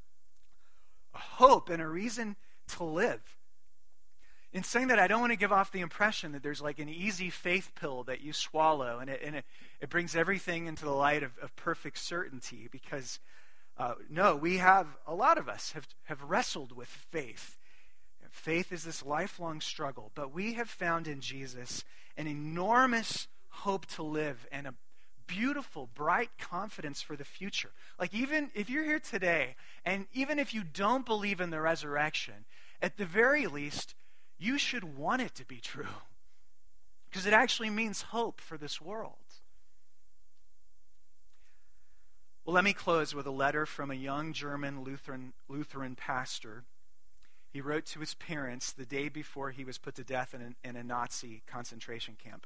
a 1.13 1.19
hope 1.19 1.69
and 1.69 1.81
a 1.81 1.87
reason 1.87 2.35
to 2.69 2.83
live. 2.83 3.37
In 4.51 4.63
saying 4.63 4.87
that, 4.87 4.97
I 4.97 5.07
don't 5.07 5.21
want 5.21 5.31
to 5.31 5.37
give 5.37 5.51
off 5.51 5.71
the 5.71 5.81
impression 5.81 6.31
that 6.31 6.41
there's 6.41 6.61
like 6.61 6.79
an 6.79 6.89
easy 6.89 7.29
faith 7.29 7.73
pill 7.79 8.03
that 8.05 8.21
you 8.21 8.33
swallow 8.33 8.97
and 8.97 9.11
it, 9.11 9.21
and 9.23 9.35
it, 9.35 9.45
it 9.79 9.89
brings 9.89 10.15
everything 10.15 10.65
into 10.65 10.83
the 10.83 10.91
light 10.91 11.21
of, 11.21 11.37
of 11.39 11.55
perfect 11.55 11.99
certainty 11.99 12.67
because 12.71 13.19
uh, 13.77 13.93
no, 14.09 14.35
we 14.35 14.57
have, 14.57 14.87
a 15.05 15.13
lot 15.13 15.37
of 15.37 15.47
us 15.47 15.73
have, 15.73 15.87
have 16.05 16.23
wrestled 16.23 16.75
with 16.75 16.87
faith. 16.87 17.59
Faith 18.31 18.71
is 18.71 18.83
this 18.83 19.05
lifelong 19.05 19.61
struggle, 19.61 20.11
but 20.15 20.33
we 20.33 20.53
have 20.53 20.69
found 20.69 21.07
in 21.07 21.21
Jesus 21.21 21.83
an 22.17 22.27
enormous 22.27 23.27
hope 23.49 23.85
to 23.85 24.03
live 24.03 24.45
and 24.51 24.67
a 24.67 24.73
beautiful, 25.27 25.89
bright 25.93 26.31
confidence 26.39 27.01
for 27.01 27.15
the 27.15 27.25
future. 27.25 27.71
Like, 27.99 28.13
even 28.13 28.49
if 28.55 28.69
you're 28.69 28.83
here 28.83 28.99
today, 28.99 29.55
and 29.85 30.07
even 30.13 30.39
if 30.39 30.53
you 30.53 30.63
don't 30.63 31.05
believe 31.05 31.39
in 31.39 31.49
the 31.49 31.61
resurrection, 31.61 32.45
at 32.81 32.97
the 32.97 33.05
very 33.05 33.45
least, 33.45 33.93
you 34.39 34.57
should 34.57 34.97
want 34.97 35.21
it 35.21 35.35
to 35.35 35.45
be 35.45 35.57
true. 35.57 35.85
Because 37.09 37.25
it 37.25 37.33
actually 37.33 37.69
means 37.69 38.03
hope 38.03 38.41
for 38.41 38.57
this 38.57 38.81
world. 38.81 39.15
Well, 42.45 42.53
let 42.53 42.63
me 42.63 42.73
close 42.73 43.13
with 43.13 43.27
a 43.27 43.31
letter 43.31 43.65
from 43.65 43.91
a 43.91 43.95
young 43.95 44.31
German 44.31 44.83
Lutheran, 44.83 45.33
Lutheran 45.49 45.95
pastor. 45.95 46.63
He 47.57 47.61
wrote 47.61 47.87
to 47.87 47.99
his 47.99 48.13
parents 48.13 48.71
the 48.71 48.85
day 48.85 49.09
before 49.09 49.49
he 49.49 49.65
was 49.65 49.79
put 49.79 49.95
to 49.95 50.03
death 50.03 50.35
in 50.35 50.55
a, 50.63 50.69
in 50.69 50.75
a 50.75 50.83
Nazi 50.83 51.41
concentration 51.47 52.15
camp. 52.23 52.45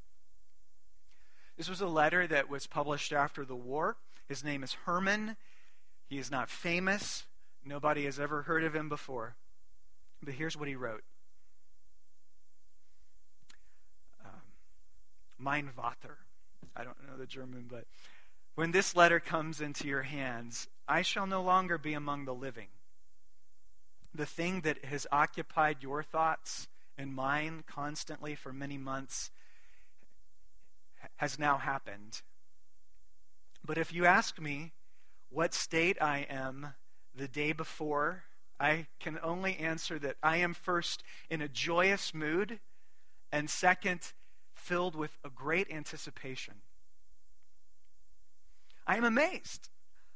This 1.58 1.68
was 1.68 1.82
a 1.82 1.86
letter 1.86 2.26
that 2.28 2.50
was 2.50 2.66
published 2.66 3.12
after 3.12 3.44
the 3.44 3.54
war. 3.54 3.98
His 4.30 4.42
name 4.42 4.64
is 4.64 4.78
Herman. 4.86 5.36
He 6.08 6.18
is 6.18 6.32
not 6.32 6.50
famous. 6.50 7.26
Nobody 7.66 8.06
has 8.06 8.22
ever 8.22 8.44
heard 8.44 8.64
of 8.64 8.74
him 8.74 8.88
before. 8.88 9.36
But 10.24 10.36
here's 10.36 10.56
what 10.56 10.70
he 10.70 10.78
wrote 10.78 11.04
um, 14.24 14.32
Mein 15.38 15.70
Vater. 15.76 16.20
I 16.74 16.86
don't 16.86 17.06
know 17.06 17.18
the 17.18 17.26
German, 17.26 17.66
but 17.70 17.84
when 18.56 18.72
this 18.72 18.96
letter 18.96 19.20
comes 19.20 19.60
into 19.60 19.90
your 19.90 20.04
hands, 20.04 20.70
I 20.88 21.02
shall 21.02 21.28
no 21.28 21.42
longer 21.42 21.78
be 21.78 21.92
among 21.92 22.24
the 22.24 22.34
living. 22.34 22.70
The 24.14 24.26
thing 24.26 24.62
that 24.62 24.86
has 24.86 25.08
occupied 25.12 25.78
your 25.82 26.04
thoughts 26.04 26.68
and 26.98 27.14
mine 27.14 27.64
constantly 27.66 28.36
for 28.36 28.52
many 28.52 28.78
months 28.78 29.32
has 31.18 31.40
now 31.40 31.58
happened. 31.58 32.22
But 33.64 33.78
if 33.78 33.94
you 33.94 34.06
ask 34.06 34.40
me 34.40 34.72
what 35.30 35.54
state 35.54 35.98
I 36.02 36.26
am 36.30 36.74
the 37.16 37.28
day 37.28 37.54
before, 37.54 38.24
I 38.60 38.88
can 39.00 39.18
only 39.24 39.58
answer 39.58 39.98
that 40.00 40.18
I 40.22 40.38
am 40.38 40.54
first 40.54 41.04
in 41.30 41.42
a 41.42 41.48
joyous 41.48 42.14
mood, 42.14 42.60
and 43.32 43.50
second, 43.50 44.14
filled 44.54 44.96
with 44.96 45.18
a 45.24 45.30
great 45.30 45.72
anticipation. 45.72 46.56
I 48.86 48.98
am 48.98 49.04
amazed. 49.04 49.70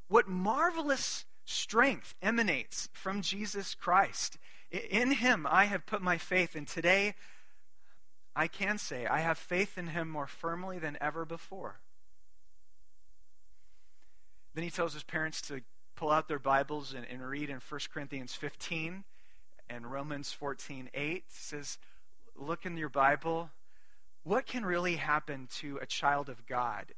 What 0.07 0.27
marvelous 0.27 1.25
strength 1.45 2.15
emanates 2.21 2.89
from 2.91 3.21
Jesus 3.21 3.75
Christ. 3.75 4.37
In 4.71 5.11
him 5.11 5.47
I 5.49 5.65
have 5.65 5.85
put 5.85 6.01
my 6.01 6.17
faith, 6.17 6.55
and 6.55 6.67
today 6.67 7.15
I 8.35 8.47
can 8.47 8.77
say 8.77 9.05
I 9.05 9.19
have 9.19 9.37
faith 9.37 9.77
in 9.77 9.87
him 9.87 10.09
more 10.09 10.27
firmly 10.27 10.79
than 10.79 10.97
ever 10.99 11.23
before. 11.23 11.79
Then 14.53 14.63
he 14.63 14.69
tells 14.69 14.93
his 14.93 15.03
parents 15.03 15.41
to 15.43 15.61
pull 15.95 16.11
out 16.11 16.27
their 16.27 16.39
Bibles 16.39 16.93
and, 16.93 17.05
and 17.05 17.21
read 17.21 17.49
in 17.49 17.57
1 17.57 17.79
Corinthians 17.93 18.33
15 18.33 19.03
and 19.69 19.91
Romans 19.91 20.31
14 20.31 20.89
8. 20.93 21.13
He 21.13 21.23
says, 21.29 21.77
Look 22.35 22.65
in 22.65 22.77
your 22.77 22.89
Bible. 22.89 23.51
What 24.23 24.45
can 24.45 24.65
really 24.65 24.95
happen 24.95 25.47
to 25.59 25.77
a 25.81 25.85
child 25.85 26.29
of 26.29 26.45
God? 26.45 26.93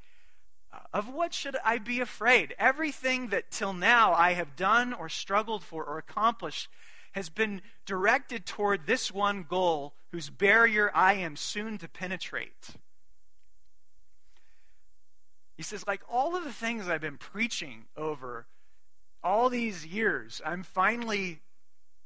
Of 0.94 1.10
what 1.10 1.34
should 1.34 1.58
I 1.64 1.78
be 1.78 2.00
afraid? 2.00 2.56
Everything 2.60 3.28
that 3.30 3.52
till 3.52 3.74
now 3.74 4.14
I 4.14 4.34
have 4.34 4.56
done 4.56 4.94
or 4.94 5.10
struggled 5.10 5.64
for 5.64 5.84
or 5.84 5.98
accomplished 5.98 6.70
has 7.14 7.30
been 7.30 7.62
directed 7.86 8.46
toward 8.46 8.86
this 8.86 9.12
one 9.12 9.44
goal 9.48 9.94
whose 10.12 10.30
barrier 10.30 10.92
I 10.94 11.14
am 11.14 11.36
soon 11.36 11.78
to 11.80 11.88
penetrate. 11.88 12.76
He 15.56 15.64
says, 15.64 15.88
like 15.88 16.02
all 16.10 16.36
of 16.36 16.44
the 16.44 16.54
things 16.54 16.88
I've 16.88 17.02
been 17.02 17.18
preaching 17.18 17.86
over 17.96 18.46
all 19.24 19.50
these 19.50 19.86
years, 19.86 20.42
I'm 20.46 20.64
finally 20.64 21.42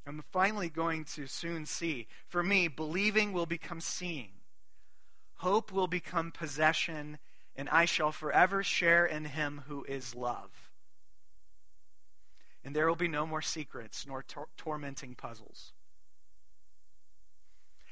I'm 0.07 0.23
finally 0.31 0.69
going 0.69 1.03
to 1.15 1.27
soon 1.27 1.65
see. 1.65 2.07
For 2.27 2.41
me, 2.41 2.67
believing 2.67 3.33
will 3.33 3.45
become 3.45 3.81
seeing. 3.81 4.29
Hope 5.35 5.71
will 5.71 5.87
become 5.87 6.31
possession, 6.31 7.19
and 7.55 7.69
I 7.69 7.85
shall 7.85 8.11
forever 8.11 8.63
share 8.63 9.05
in 9.05 9.25
him 9.25 9.63
who 9.67 9.83
is 9.83 10.15
love. 10.15 10.71
And 12.63 12.75
there 12.75 12.87
will 12.87 12.95
be 12.95 13.07
no 13.07 13.25
more 13.25 13.41
secrets 13.41 14.05
nor 14.07 14.23
tor- 14.23 14.49
tormenting 14.57 15.15
puzzles. 15.15 15.73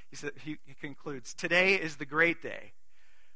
He, 0.09 0.15
said, 0.15 0.31
he, 0.43 0.57
he 0.65 0.73
concludes 0.73 1.33
Today 1.33 1.75
is 1.75 1.97
the 1.97 2.05
great 2.05 2.41
day. 2.41 2.73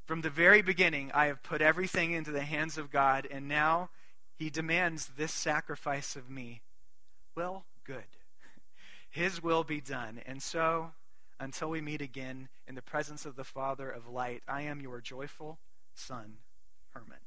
From 0.05 0.21
the 0.21 0.29
very 0.29 0.62
beginning, 0.62 1.12
I 1.13 1.27
have 1.27 1.43
put 1.43 1.62
everything 1.62 2.12
into 2.12 2.31
the 2.31 2.41
hands 2.41 2.77
of 2.77 2.91
God, 2.91 3.27
and 3.29 3.47
now 3.47 3.89
he 4.36 4.49
demands 4.49 5.12
this 5.15 5.31
sacrifice 5.31 6.15
of 6.15 6.29
me. 6.29 6.62
Well, 7.36 7.63
good. 7.86 8.03
His 9.09 9.41
will 9.41 9.63
be 9.63 9.79
done. 9.79 10.19
And 10.25 10.41
so, 10.41 10.91
until 11.39 11.69
we 11.69 11.79
meet 11.79 12.01
again 12.01 12.49
in 12.67 12.75
the 12.75 12.81
presence 12.81 13.25
of 13.25 13.36
the 13.36 13.43
Father 13.43 13.89
of 13.89 14.09
light, 14.09 14.43
I 14.47 14.63
am 14.63 14.81
your 14.81 14.99
joyful 14.99 15.59
son, 15.93 16.38
Herman. 16.89 17.17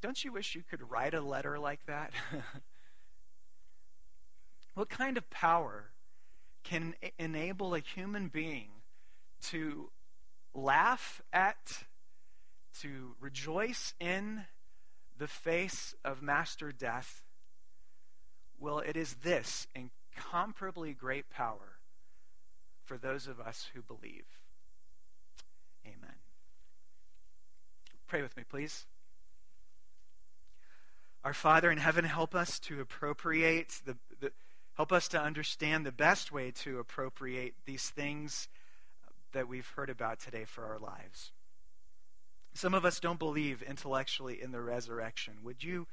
Don't 0.00 0.24
you 0.24 0.32
wish 0.32 0.54
you 0.54 0.62
could 0.62 0.90
write 0.90 1.14
a 1.14 1.20
letter 1.20 1.58
like 1.58 1.84
that? 1.86 2.12
what 4.74 4.88
kind 4.88 5.16
of 5.16 5.28
power 5.28 5.90
can 6.62 6.94
enable 7.18 7.74
a 7.74 7.80
human 7.80 8.28
being 8.28 8.68
to 9.42 9.90
laugh 10.54 11.20
at, 11.32 11.84
to 12.80 13.16
rejoice 13.20 13.94
in 13.98 14.44
the 15.16 15.26
face 15.26 15.96
of 16.04 16.22
Master 16.22 16.70
Death? 16.70 17.22
Well, 18.56 18.78
it 18.78 18.96
is 18.96 19.14
this 19.22 19.66
incomparably 19.74 20.92
great 20.92 21.28
power 21.28 21.78
for 22.84 22.96
those 22.96 23.26
of 23.26 23.40
us 23.40 23.68
who 23.74 23.82
believe. 23.82 24.37
Amen. 25.88 26.14
Pray 28.06 28.22
with 28.22 28.36
me, 28.36 28.42
please. 28.48 28.86
Our 31.24 31.34
Father 31.34 31.70
in 31.70 31.78
heaven, 31.78 32.04
help 32.04 32.34
us 32.34 32.58
to 32.60 32.80
appropriate 32.80 33.80
the, 33.84 33.96
the 34.20 34.32
help 34.74 34.92
us 34.92 35.08
to 35.08 35.20
understand 35.20 35.84
the 35.84 35.92
best 35.92 36.30
way 36.30 36.50
to 36.52 36.78
appropriate 36.78 37.54
these 37.66 37.90
things 37.90 38.48
that 39.32 39.48
we've 39.48 39.68
heard 39.76 39.90
about 39.90 40.20
today 40.20 40.44
for 40.44 40.64
our 40.64 40.78
lives. 40.78 41.32
Some 42.54 42.74
of 42.74 42.84
us 42.84 43.00
don't 43.00 43.18
believe 43.18 43.62
intellectually 43.62 44.40
in 44.40 44.52
the 44.52 44.60
resurrection. 44.60 45.34
Would 45.42 45.62
you 45.62 45.86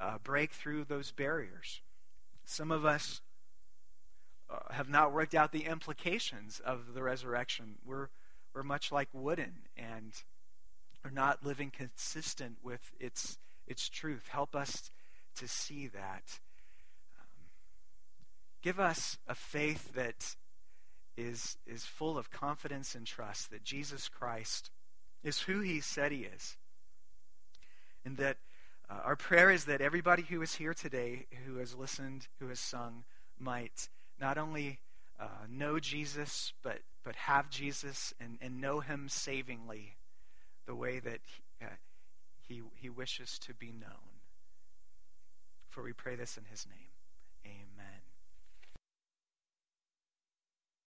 uh, 0.00 0.18
break 0.22 0.52
through 0.52 0.84
those 0.84 1.12
barriers? 1.12 1.82
Some 2.44 2.70
of 2.70 2.84
us 2.84 3.20
uh, 4.50 4.72
have 4.72 4.88
not 4.88 5.12
worked 5.12 5.34
out 5.34 5.52
the 5.52 5.66
implications 5.66 6.60
of 6.64 6.94
the 6.94 7.02
resurrection. 7.02 7.76
We're, 7.84 8.08
we're 8.54 8.62
much 8.62 8.92
like 8.92 9.08
wooden 9.12 9.52
and 9.76 10.12
are 11.04 11.10
not 11.10 11.44
living 11.44 11.70
consistent 11.70 12.58
with 12.62 12.92
its, 13.00 13.38
its 13.66 13.88
truth. 13.88 14.28
Help 14.30 14.54
us 14.54 14.90
to 15.36 15.48
see 15.48 15.88
that. 15.88 16.38
Um, 17.18 17.46
give 18.62 18.78
us 18.78 19.18
a 19.26 19.34
faith 19.34 19.92
that 19.94 20.36
is, 21.16 21.56
is 21.66 21.84
full 21.84 22.16
of 22.16 22.30
confidence 22.30 22.94
and 22.94 23.06
trust 23.06 23.50
that 23.50 23.64
Jesus 23.64 24.08
Christ 24.08 24.70
is 25.22 25.40
who 25.40 25.60
he 25.60 25.80
said 25.80 26.12
he 26.12 26.26
is. 26.34 26.56
And 28.04 28.16
that 28.18 28.36
uh, 28.88 29.00
our 29.04 29.16
prayer 29.16 29.50
is 29.50 29.64
that 29.64 29.80
everybody 29.80 30.22
who 30.22 30.42
is 30.42 30.54
here 30.54 30.74
today, 30.74 31.26
who 31.46 31.56
has 31.56 31.74
listened, 31.74 32.28
who 32.38 32.48
has 32.48 32.60
sung, 32.60 33.04
might 33.38 33.88
not 34.20 34.38
only 34.38 34.78
uh, 35.18 35.46
know 35.48 35.78
Jesus, 35.78 36.52
but, 36.62 36.80
but 37.04 37.16
have 37.16 37.50
Jesus 37.50 38.12
and, 38.20 38.38
and 38.40 38.60
know 38.60 38.80
him 38.80 39.08
savingly 39.08 39.96
the 40.66 40.74
way 40.74 40.98
that 40.98 41.20
he, 41.24 41.64
uh, 41.64 41.68
he, 42.48 42.62
he 42.74 42.90
wishes 42.90 43.38
to 43.40 43.54
be 43.54 43.72
known. 43.72 44.20
For 45.68 45.82
we 45.82 45.92
pray 45.92 46.14
this 46.14 46.36
in 46.36 46.44
his 46.50 46.66
name. 46.66 46.93